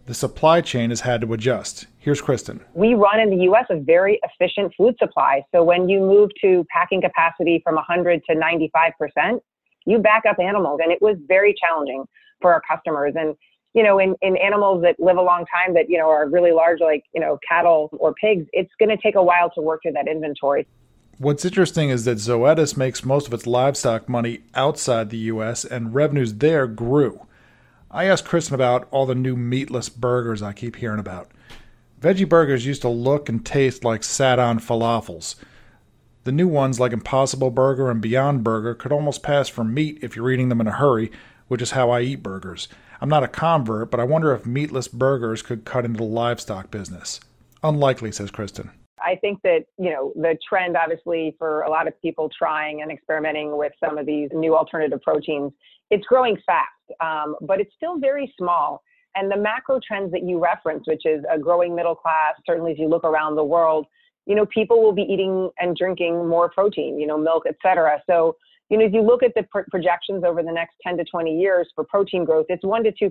The 0.06 0.14
supply 0.14 0.60
chain 0.60 0.90
has 0.90 1.00
had 1.00 1.22
to 1.22 1.32
adjust. 1.32 1.86
Here's 1.98 2.20
Kristin. 2.20 2.60
We 2.74 2.94
run 2.94 3.18
in 3.18 3.30
the 3.30 3.44
US 3.50 3.64
a 3.70 3.80
very 3.80 4.20
efficient 4.22 4.72
food 4.76 4.94
supply. 4.98 5.42
So 5.52 5.64
when 5.64 5.88
you 5.88 6.00
move 6.00 6.30
to 6.42 6.64
packing 6.70 7.00
capacity 7.00 7.60
from 7.64 7.74
100 7.76 8.22
to 8.28 8.36
95%, 8.36 9.40
you 9.86 9.98
back 9.98 10.24
up 10.28 10.38
animals. 10.38 10.80
And 10.82 10.92
it 10.92 11.00
was 11.00 11.16
very 11.26 11.54
challenging 11.58 12.04
for 12.40 12.52
our 12.52 12.60
customers. 12.70 13.14
And 13.16 13.34
you 13.74 13.82
know, 13.82 13.98
in, 13.98 14.14
in 14.22 14.36
animals 14.36 14.82
that 14.82 14.98
live 15.00 15.16
a 15.16 15.22
long 15.22 15.44
time 15.46 15.74
that, 15.74 15.90
you 15.90 15.98
know, 15.98 16.08
are 16.08 16.28
really 16.28 16.52
large, 16.52 16.80
like, 16.80 17.04
you 17.12 17.20
know, 17.20 17.38
cattle 17.46 17.90
or 17.92 18.14
pigs, 18.14 18.46
it's 18.52 18.70
going 18.78 18.88
to 18.88 18.96
take 18.96 19.16
a 19.16 19.22
while 19.22 19.50
to 19.50 19.60
work 19.60 19.82
through 19.82 19.92
that 19.92 20.06
inventory. 20.06 20.66
What's 21.18 21.44
interesting 21.44 21.90
is 21.90 22.04
that 22.04 22.18
Zoetis 22.18 22.76
makes 22.76 23.04
most 23.04 23.26
of 23.26 23.34
its 23.34 23.46
livestock 23.46 24.08
money 24.08 24.40
outside 24.54 25.10
the 25.10 25.18
U.S., 25.18 25.64
and 25.64 25.94
revenues 25.94 26.34
there 26.34 26.66
grew. 26.66 27.26
I 27.90 28.06
asked 28.06 28.24
Kristin 28.24 28.52
about 28.52 28.88
all 28.90 29.06
the 29.06 29.14
new 29.14 29.36
meatless 29.36 29.88
burgers 29.88 30.42
I 30.42 30.52
keep 30.52 30.76
hearing 30.76 30.98
about. 30.98 31.30
Veggie 32.00 32.28
burgers 32.28 32.66
used 32.66 32.82
to 32.82 32.88
look 32.88 33.28
and 33.28 33.46
taste 33.46 33.84
like 33.84 34.02
sat 34.02 34.38
on 34.38 34.58
falafels. 34.58 35.36
The 36.24 36.32
new 36.32 36.48
ones, 36.48 36.80
like 36.80 36.92
Impossible 36.92 37.50
Burger 37.50 37.90
and 37.90 38.00
Beyond 38.00 38.42
Burger, 38.42 38.74
could 38.74 38.92
almost 38.92 39.22
pass 39.22 39.48
for 39.48 39.62
meat 39.62 39.98
if 40.02 40.16
you're 40.16 40.30
eating 40.30 40.48
them 40.48 40.60
in 40.60 40.66
a 40.66 40.72
hurry, 40.72 41.12
which 41.48 41.62
is 41.62 41.72
how 41.72 41.90
I 41.90 42.00
eat 42.00 42.22
burgers. 42.22 42.68
I'm 43.04 43.10
not 43.10 43.22
a 43.22 43.28
convert, 43.28 43.90
but 43.90 44.00
I 44.00 44.04
wonder 44.04 44.34
if 44.34 44.46
meatless 44.46 44.88
burgers 44.88 45.42
could 45.42 45.66
cut 45.66 45.84
into 45.84 45.98
the 45.98 46.04
livestock 46.04 46.70
business. 46.70 47.20
Unlikely, 47.62 48.10
says 48.12 48.30
Kristin. 48.30 48.70
I 48.98 49.16
think 49.16 49.42
that, 49.42 49.66
you 49.76 49.90
know, 49.90 50.14
the 50.16 50.38
trend 50.48 50.74
obviously 50.74 51.36
for 51.38 51.60
a 51.64 51.68
lot 51.68 51.86
of 51.86 52.00
people 52.00 52.30
trying 52.30 52.80
and 52.80 52.90
experimenting 52.90 53.58
with 53.58 53.72
some 53.78 53.98
of 53.98 54.06
these 54.06 54.30
new 54.32 54.56
alternative 54.56 55.02
proteins, 55.02 55.52
it's 55.90 56.06
growing 56.06 56.38
fast, 56.46 56.98
um, 57.02 57.36
but 57.42 57.60
it's 57.60 57.74
still 57.76 57.98
very 57.98 58.32
small. 58.38 58.82
And 59.14 59.30
the 59.30 59.36
macro 59.36 59.80
trends 59.86 60.10
that 60.12 60.22
you 60.22 60.42
reference, 60.42 60.86
which 60.86 61.04
is 61.04 61.22
a 61.30 61.38
growing 61.38 61.74
middle 61.74 61.94
class, 61.94 62.32
certainly 62.46 62.72
as 62.72 62.78
you 62.78 62.88
look 62.88 63.04
around 63.04 63.36
the 63.36 63.44
world, 63.44 63.84
you 64.24 64.34
know, 64.34 64.46
people 64.46 64.82
will 64.82 64.94
be 64.94 65.02
eating 65.02 65.50
and 65.58 65.76
drinking 65.76 66.26
more 66.26 66.48
protein, 66.48 66.98
you 66.98 67.06
know, 67.06 67.18
milk, 67.18 67.42
et 67.46 67.56
cetera. 67.60 68.02
So, 68.06 68.36
you 68.74 68.80
know, 68.80 68.86
if 68.86 68.92
you 68.92 69.02
look 69.02 69.22
at 69.22 69.32
the 69.36 69.44
projections 69.70 70.24
over 70.24 70.42
the 70.42 70.50
next 70.50 70.74
10 70.84 70.96
to 70.96 71.04
20 71.04 71.38
years 71.38 71.70
for 71.76 71.84
protein 71.84 72.24
growth, 72.24 72.46
it's 72.48 72.64
one 72.64 72.82
to 72.82 72.90
2%. 72.90 73.08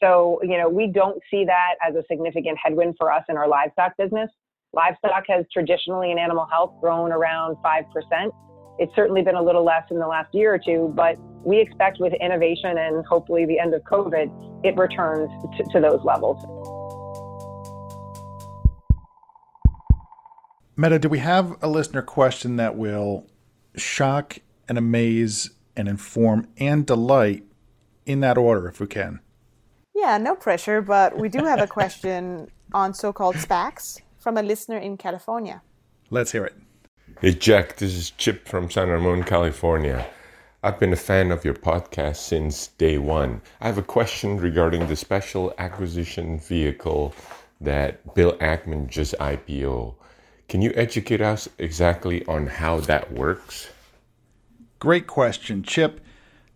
So, 0.00 0.38
you 0.44 0.56
know, 0.56 0.68
we 0.68 0.86
don't 0.86 1.20
see 1.28 1.44
that 1.44 1.74
as 1.84 1.96
a 1.96 2.04
significant 2.08 2.56
headwind 2.62 2.94
for 2.96 3.10
us 3.10 3.24
in 3.28 3.36
our 3.36 3.48
livestock 3.48 3.96
business. 3.98 4.30
Livestock 4.72 5.24
has 5.26 5.44
traditionally 5.52 6.12
in 6.12 6.20
animal 6.20 6.46
health 6.46 6.74
grown 6.80 7.10
around 7.10 7.56
5%. 7.56 8.30
It's 8.78 8.94
certainly 8.94 9.22
been 9.22 9.34
a 9.34 9.42
little 9.42 9.64
less 9.64 9.82
in 9.90 9.98
the 9.98 10.06
last 10.06 10.28
year 10.32 10.54
or 10.54 10.60
two, 10.64 10.92
but 10.94 11.16
we 11.44 11.60
expect 11.60 11.98
with 11.98 12.12
innovation 12.20 12.78
and 12.78 13.04
hopefully 13.06 13.46
the 13.46 13.58
end 13.58 13.74
of 13.74 13.82
COVID, 13.82 14.62
it 14.62 14.76
returns 14.76 15.28
to, 15.56 15.64
to 15.72 15.80
those 15.80 15.98
levels. 16.04 16.38
Meta, 20.76 21.00
do 21.00 21.08
we 21.08 21.18
have 21.18 21.56
a 21.60 21.66
listener 21.66 22.02
question 22.02 22.54
that 22.54 22.76
will 22.76 23.26
shock 23.74 24.38
and 24.70 24.78
amaze 24.78 25.50
and 25.76 25.88
inform 25.88 26.46
and 26.56 26.86
delight 26.86 27.42
in 28.06 28.20
that 28.20 28.38
order, 28.38 28.68
if 28.68 28.78
we 28.78 28.86
can? 28.86 29.18
Yeah, 29.96 30.16
no 30.16 30.36
pressure, 30.36 30.80
but 30.80 31.18
we 31.18 31.28
do 31.28 31.44
have 31.44 31.60
a 31.60 31.66
question 31.66 32.48
on 32.72 32.94
so 32.94 33.12
called 33.12 33.34
SPACs 33.34 34.00
from 34.20 34.36
a 34.36 34.42
listener 34.42 34.78
in 34.78 34.96
California. 34.96 35.60
Let's 36.08 36.30
hear 36.30 36.44
it. 36.44 36.54
Hey, 37.20 37.34
Jack, 37.34 37.78
this 37.78 37.94
is 37.94 38.12
Chip 38.12 38.46
from 38.46 38.70
San 38.70 38.88
Ramon, 38.88 39.24
California. 39.24 40.06
I've 40.62 40.78
been 40.78 40.92
a 40.92 40.96
fan 41.10 41.32
of 41.32 41.44
your 41.44 41.54
podcast 41.54 42.18
since 42.18 42.68
day 42.68 42.96
one. 42.96 43.42
I 43.60 43.66
have 43.66 43.78
a 43.78 43.82
question 43.82 44.38
regarding 44.38 44.86
the 44.86 44.94
special 44.94 45.52
acquisition 45.58 46.38
vehicle 46.38 47.12
that 47.60 48.14
Bill 48.14 48.34
Ackman 48.38 48.88
just 48.88 49.16
IPO. 49.18 49.96
Can 50.48 50.62
you 50.62 50.72
educate 50.76 51.20
us 51.20 51.48
exactly 51.58 52.24
on 52.26 52.46
how 52.46 52.78
that 52.80 53.12
works? 53.12 53.69
Great 54.80 55.06
question, 55.06 55.62
Chip. 55.62 56.00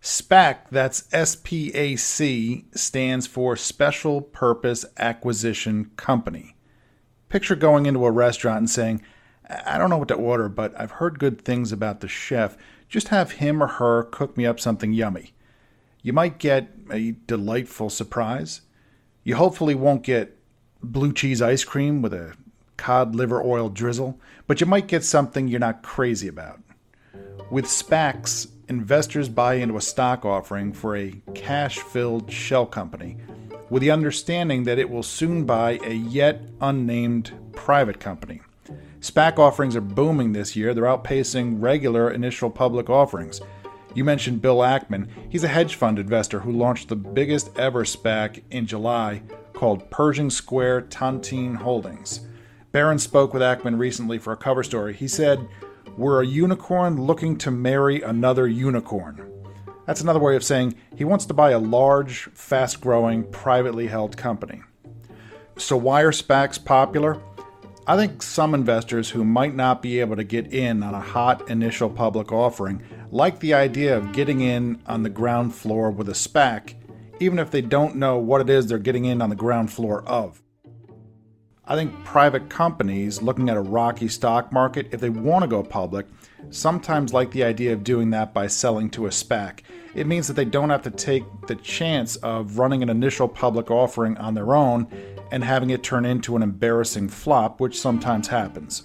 SPAC, 0.01 0.69
that's 0.71 1.07
S 1.13 1.35
P 1.35 1.71
A 1.75 1.95
C, 1.95 2.65
stands 2.71 3.27
for 3.27 3.55
Special 3.55 4.19
Purpose 4.19 4.83
Acquisition 4.97 5.91
Company. 5.95 6.55
Picture 7.29 7.55
going 7.55 7.85
into 7.85 8.03
a 8.03 8.11
restaurant 8.11 8.57
and 8.57 8.69
saying, 8.69 9.03
I 9.47 9.77
don't 9.77 9.91
know 9.91 9.97
what 9.97 10.07
to 10.07 10.15
order, 10.15 10.49
but 10.49 10.73
I've 10.79 10.91
heard 10.91 11.19
good 11.19 11.43
things 11.43 11.71
about 11.71 12.01
the 12.01 12.07
chef. 12.07 12.57
Just 12.89 13.09
have 13.09 13.33
him 13.33 13.61
or 13.61 13.67
her 13.67 14.03
cook 14.03 14.35
me 14.35 14.47
up 14.47 14.59
something 14.59 14.91
yummy. 14.91 15.33
You 16.01 16.13
might 16.13 16.39
get 16.39 16.71
a 16.91 17.11
delightful 17.27 17.91
surprise. 17.91 18.61
You 19.23 19.35
hopefully 19.35 19.75
won't 19.75 20.01
get 20.01 20.35
blue 20.81 21.13
cheese 21.13 21.43
ice 21.43 21.63
cream 21.63 22.01
with 22.01 22.13
a 22.13 22.33
cod 22.77 23.15
liver 23.15 23.41
oil 23.41 23.69
drizzle, 23.69 24.19
but 24.47 24.61
you 24.61 24.65
might 24.67 24.87
get 24.87 25.03
something 25.03 25.47
you're 25.47 25.59
not 25.59 25.83
crazy 25.83 26.27
about. 26.27 26.59
With 27.51 27.65
SPACs, 27.65 28.49
investors 28.67 29.29
buy 29.29 29.55
into 29.55 29.77
a 29.77 29.81
stock 29.81 30.25
offering 30.25 30.73
for 30.73 30.95
a 30.97 31.13
cash 31.33 31.79
filled 31.79 32.31
shell 32.31 32.65
company 32.65 33.17
with 33.69 33.81
the 33.81 33.91
understanding 33.91 34.63
that 34.63 34.79
it 34.79 34.89
will 34.89 35.03
soon 35.03 35.45
buy 35.45 35.79
a 35.83 35.93
yet 35.93 36.41
unnamed 36.61 37.31
private 37.53 37.99
company. 37.99 38.41
SPAC 38.99 39.37
offerings 39.37 39.75
are 39.75 39.81
booming 39.81 40.33
this 40.33 40.55
year. 40.55 40.73
They're 40.73 40.83
outpacing 40.85 41.61
regular 41.61 42.09
initial 42.09 42.49
public 42.49 42.89
offerings. 42.89 43.41
You 43.93 44.03
mentioned 44.03 44.41
Bill 44.41 44.57
Ackman. 44.57 45.07
He's 45.29 45.43
a 45.43 45.47
hedge 45.47 45.75
fund 45.75 45.99
investor 45.99 46.39
who 46.39 46.51
launched 46.51 46.89
the 46.89 46.95
biggest 46.95 47.55
ever 47.57 47.85
SPAC 47.85 48.41
in 48.51 48.65
July 48.65 49.21
called 49.53 49.89
Pershing 49.89 50.29
Square 50.29 50.83
Tontine 50.83 51.55
Holdings. 51.55 52.21
Barron 52.71 52.99
spoke 52.99 53.33
with 53.33 53.41
Ackman 53.41 53.79
recently 53.79 54.17
for 54.17 54.33
a 54.33 54.37
cover 54.37 54.63
story. 54.63 54.93
He 54.93 55.07
said, 55.07 55.47
We're 55.97 56.21
a 56.21 56.27
unicorn 56.27 57.01
looking 57.01 57.37
to 57.37 57.51
marry 57.51 58.01
another 58.01 58.47
unicorn. 58.47 59.31
That's 59.85 60.01
another 60.01 60.19
way 60.19 60.35
of 60.35 60.43
saying 60.43 60.75
he 60.95 61.05
wants 61.05 61.25
to 61.27 61.33
buy 61.33 61.51
a 61.51 61.59
large, 61.59 62.25
fast 62.33 62.81
growing, 62.81 63.23
privately 63.31 63.87
held 63.87 64.17
company. 64.17 64.61
So, 65.57 65.77
why 65.77 66.01
are 66.01 66.11
SPACs 66.11 66.63
popular? 66.63 67.21
I 67.87 67.95
think 67.95 68.23
some 68.23 68.53
investors 68.53 69.11
who 69.11 69.23
might 69.23 69.55
not 69.55 69.81
be 69.81 69.99
able 70.01 70.17
to 70.17 70.23
get 70.23 70.51
in 70.51 70.83
on 70.83 70.93
a 70.93 70.99
hot 70.99 71.49
initial 71.49 71.89
public 71.89 72.31
offering 72.31 72.83
like 73.11 73.39
the 73.39 73.53
idea 73.53 73.95
of 73.95 74.11
getting 74.11 74.41
in 74.41 74.81
on 74.87 75.03
the 75.03 75.09
ground 75.09 75.55
floor 75.55 75.91
with 75.91 76.09
a 76.09 76.13
SPAC, 76.13 76.73
even 77.21 77.39
if 77.39 77.51
they 77.51 77.61
don't 77.61 77.95
know 77.95 78.17
what 78.17 78.41
it 78.41 78.49
is 78.49 78.67
they're 78.67 78.79
getting 78.79 79.05
in 79.05 79.21
on 79.21 79.29
the 79.29 79.35
ground 79.35 79.71
floor 79.71 80.03
of. 80.03 80.41
I 81.67 81.75
think 81.75 82.03
private 82.03 82.47
companies 82.47 83.23
looking 83.23 83.49
at 83.49 83.57
a 83.57 83.61
rocky 83.61 84.07
stock 84.07 84.51
market, 84.51 84.89
if 84.91 85.01
they 85.01 85.09
want 85.09 85.41
to 85.41 85.47
go 85.47 85.63
public, 85.63 86.05
sometimes 86.51 87.11
like 87.11 87.31
the 87.31 87.43
idea 87.43 87.73
of 87.73 87.83
doing 87.83 88.11
that 88.11 88.35
by 88.35 88.45
selling 88.45 88.91
to 88.91 89.07
a 89.07 89.09
SPAC. 89.09 89.61
It 89.95 90.05
means 90.05 90.27
that 90.27 90.35
they 90.35 90.45
don't 90.45 90.69
have 90.69 90.83
to 90.83 90.91
take 90.91 91.23
the 91.47 91.55
chance 91.55 92.17
of 92.17 92.59
running 92.59 92.83
an 92.83 92.89
initial 92.89 93.27
public 93.27 93.71
offering 93.71 94.15
on 94.17 94.35
their 94.35 94.55
own 94.55 94.87
and 95.31 95.43
having 95.43 95.71
it 95.71 95.81
turn 95.81 96.05
into 96.05 96.35
an 96.35 96.43
embarrassing 96.43 97.09
flop, 97.09 97.59
which 97.59 97.79
sometimes 97.79 98.27
happens. 98.27 98.83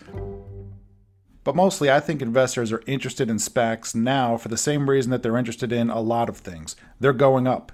But 1.44 1.56
mostly, 1.56 1.90
I 1.90 2.00
think 2.00 2.22
investors 2.22 2.72
are 2.72 2.82
interested 2.86 3.28
in 3.28 3.36
SPACs 3.36 3.94
now 3.94 4.38
for 4.38 4.48
the 4.48 4.56
same 4.56 4.88
reason 4.88 5.10
that 5.10 5.22
they're 5.22 5.36
interested 5.36 5.70
in 5.70 5.90
a 5.90 6.00
lot 6.00 6.30
of 6.30 6.38
things. 6.38 6.76
They're 6.98 7.12
going 7.12 7.46
up. 7.46 7.72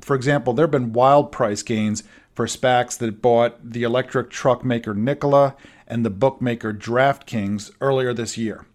For 0.00 0.16
example, 0.16 0.54
there 0.54 0.64
have 0.64 0.70
been 0.70 0.94
wild 0.94 1.32
price 1.32 1.62
gains 1.62 2.02
for 2.34 2.46
SPACs 2.46 2.98
that 2.98 3.22
bought 3.22 3.72
the 3.72 3.82
electric 3.82 4.30
truck 4.30 4.64
maker 4.64 4.94
Nikola 4.94 5.56
and 5.86 6.04
the 6.04 6.10
bookmaker 6.10 6.72
DraftKings 6.72 7.70
earlier 7.80 8.14
this 8.14 8.38
year. 8.38 8.66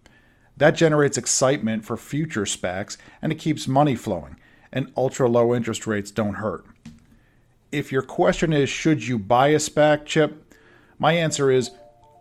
That 0.56 0.76
generates 0.76 1.18
excitement 1.18 1.86
for 1.86 1.98
future 1.98 2.46
SPACs 2.46 2.98
and 3.22 3.32
it 3.32 3.40
keeps 3.40 3.68
money 3.68 3.96
flowing, 3.96 4.38
and 4.72 4.92
ultra 4.98 5.30
low 5.30 5.54
interest 5.54 5.88
rates 5.88 6.12
don't 6.12 6.36
hurt 6.36 6.66
if 7.72 7.92
your 7.92 8.02
question 8.02 8.54
is, 8.54 8.70
should 8.70 9.06
you 9.06 9.20
buy 9.20 9.50
a 9.50 9.58
SPAC 9.58 10.06
chip? 10.06 10.56
My 11.00 11.14
answer 11.14 11.52
is 11.52 11.72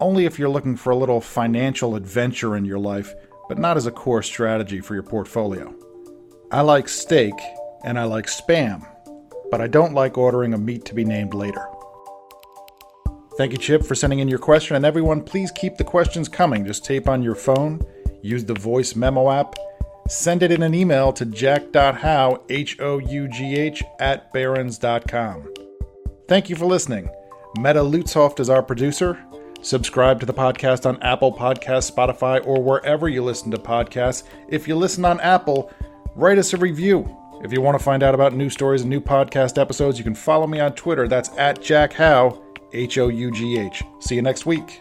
only 0.01 0.27
if 0.27 0.38
you're 0.38 0.49
looking 0.49 0.77
for 0.77 0.90
a 0.90 0.96
little 0.96 1.20
financial 1.20 1.94
adventure 1.94 2.57
in 2.57 2.64
your 2.64 2.79
life, 2.79 3.14
but 3.49 3.59
not 3.59 3.77
as 3.77 3.87
a 3.87 3.92
core 3.92 4.22
strategy 4.22 4.81
for 4.81 4.94
your 4.94 5.03
portfolio. 5.03 5.75
I 6.51 6.62
like 6.62 6.88
steak 6.88 7.35
and 7.85 7.99
I 7.99 8.05
like 8.05 8.27
spam, 8.27 8.87
but 9.50 9.61
I 9.61 9.66
don't 9.66 9.94
like 9.94 10.18
ordering 10.18 10.54
a 10.54 10.59
meat 10.59 10.85
to 10.87 10.94
be 10.94 11.04
named 11.04 11.35
later. 11.35 11.66
Thank 13.37 13.52
you, 13.52 13.59
Chip, 13.59 13.85
for 13.85 13.94
sending 13.94 14.20
in 14.20 14.28
your 14.28 14.38
question. 14.38 14.76
And 14.76 14.87
everyone, 14.87 15.22
please 15.22 15.50
keep 15.50 15.76
the 15.76 15.85
questions 15.85 16.28
coming. 16.28 16.64
Just 16.64 16.85
tape 16.85 17.06
on 17.06 17.22
your 17.22 17.35
phone, 17.35 17.82
use 18.22 18.44
the 18.44 18.54
voice 18.54 18.96
memo 18.96 19.30
app, 19.30 19.56
send 20.09 20.42
it 20.42 20.50
in 20.50 20.62
an 20.62 20.74
email 20.74 21.12
to 21.12 21.26
jack.hough, 21.26 22.40
H 22.48 22.80
O 22.80 22.98
U 22.98 23.28
G 23.28 23.56
H, 23.56 23.82
at 24.00 24.32
barrons.com. 24.32 25.52
Thank 26.28 26.48
you 26.48 26.56
for 26.56 26.64
listening. 26.64 27.11
Meta 27.59 27.80
Lutzoft 27.80 28.40
is 28.40 28.50
our 28.50 28.62
producer. 28.62 29.22
Subscribe 29.62 30.20
to 30.20 30.26
the 30.26 30.35
podcast 30.35 30.87
on 30.87 31.02
Apple 31.02 31.32
Podcasts, 31.32 31.90
Spotify, 31.90 32.44
or 32.46 32.62
wherever 32.62 33.09
you 33.09 33.22
listen 33.22 33.50
to 33.50 33.59
podcasts. 33.59 34.22
If 34.48 34.68
you 34.68 34.76
listen 34.76 35.04
on 35.04 35.20
Apple, 35.20 35.70
write 36.14 36.38
us 36.38 36.52
a 36.52 36.56
review. 36.56 37.04
If 37.42 37.53
you 37.53 37.61
want 37.61 37.79
to 37.79 37.85
find 37.85 38.03
out 38.03 38.14
about 38.14 38.35
new 38.35 38.51
stories 38.51 38.83
and 38.83 38.90
new 38.90 39.01
podcast 39.01 39.61
episodes, 39.61 39.99
you 39.99 40.05
can 40.05 40.14
follow 40.14 40.46
me 40.46 40.61
on 40.61 40.72
Twitter. 40.72 41.07
That's 41.07 41.31
at 41.37 41.62
Jack 41.62 41.92
Hough, 41.92 42.38
H 42.72 42.99
O 42.99 43.09
U 43.09 43.31
G 43.31 43.59
H. 43.59 43.83
See 44.01 44.14
you 44.14 44.22
next 44.22 44.46
week. 44.46 44.81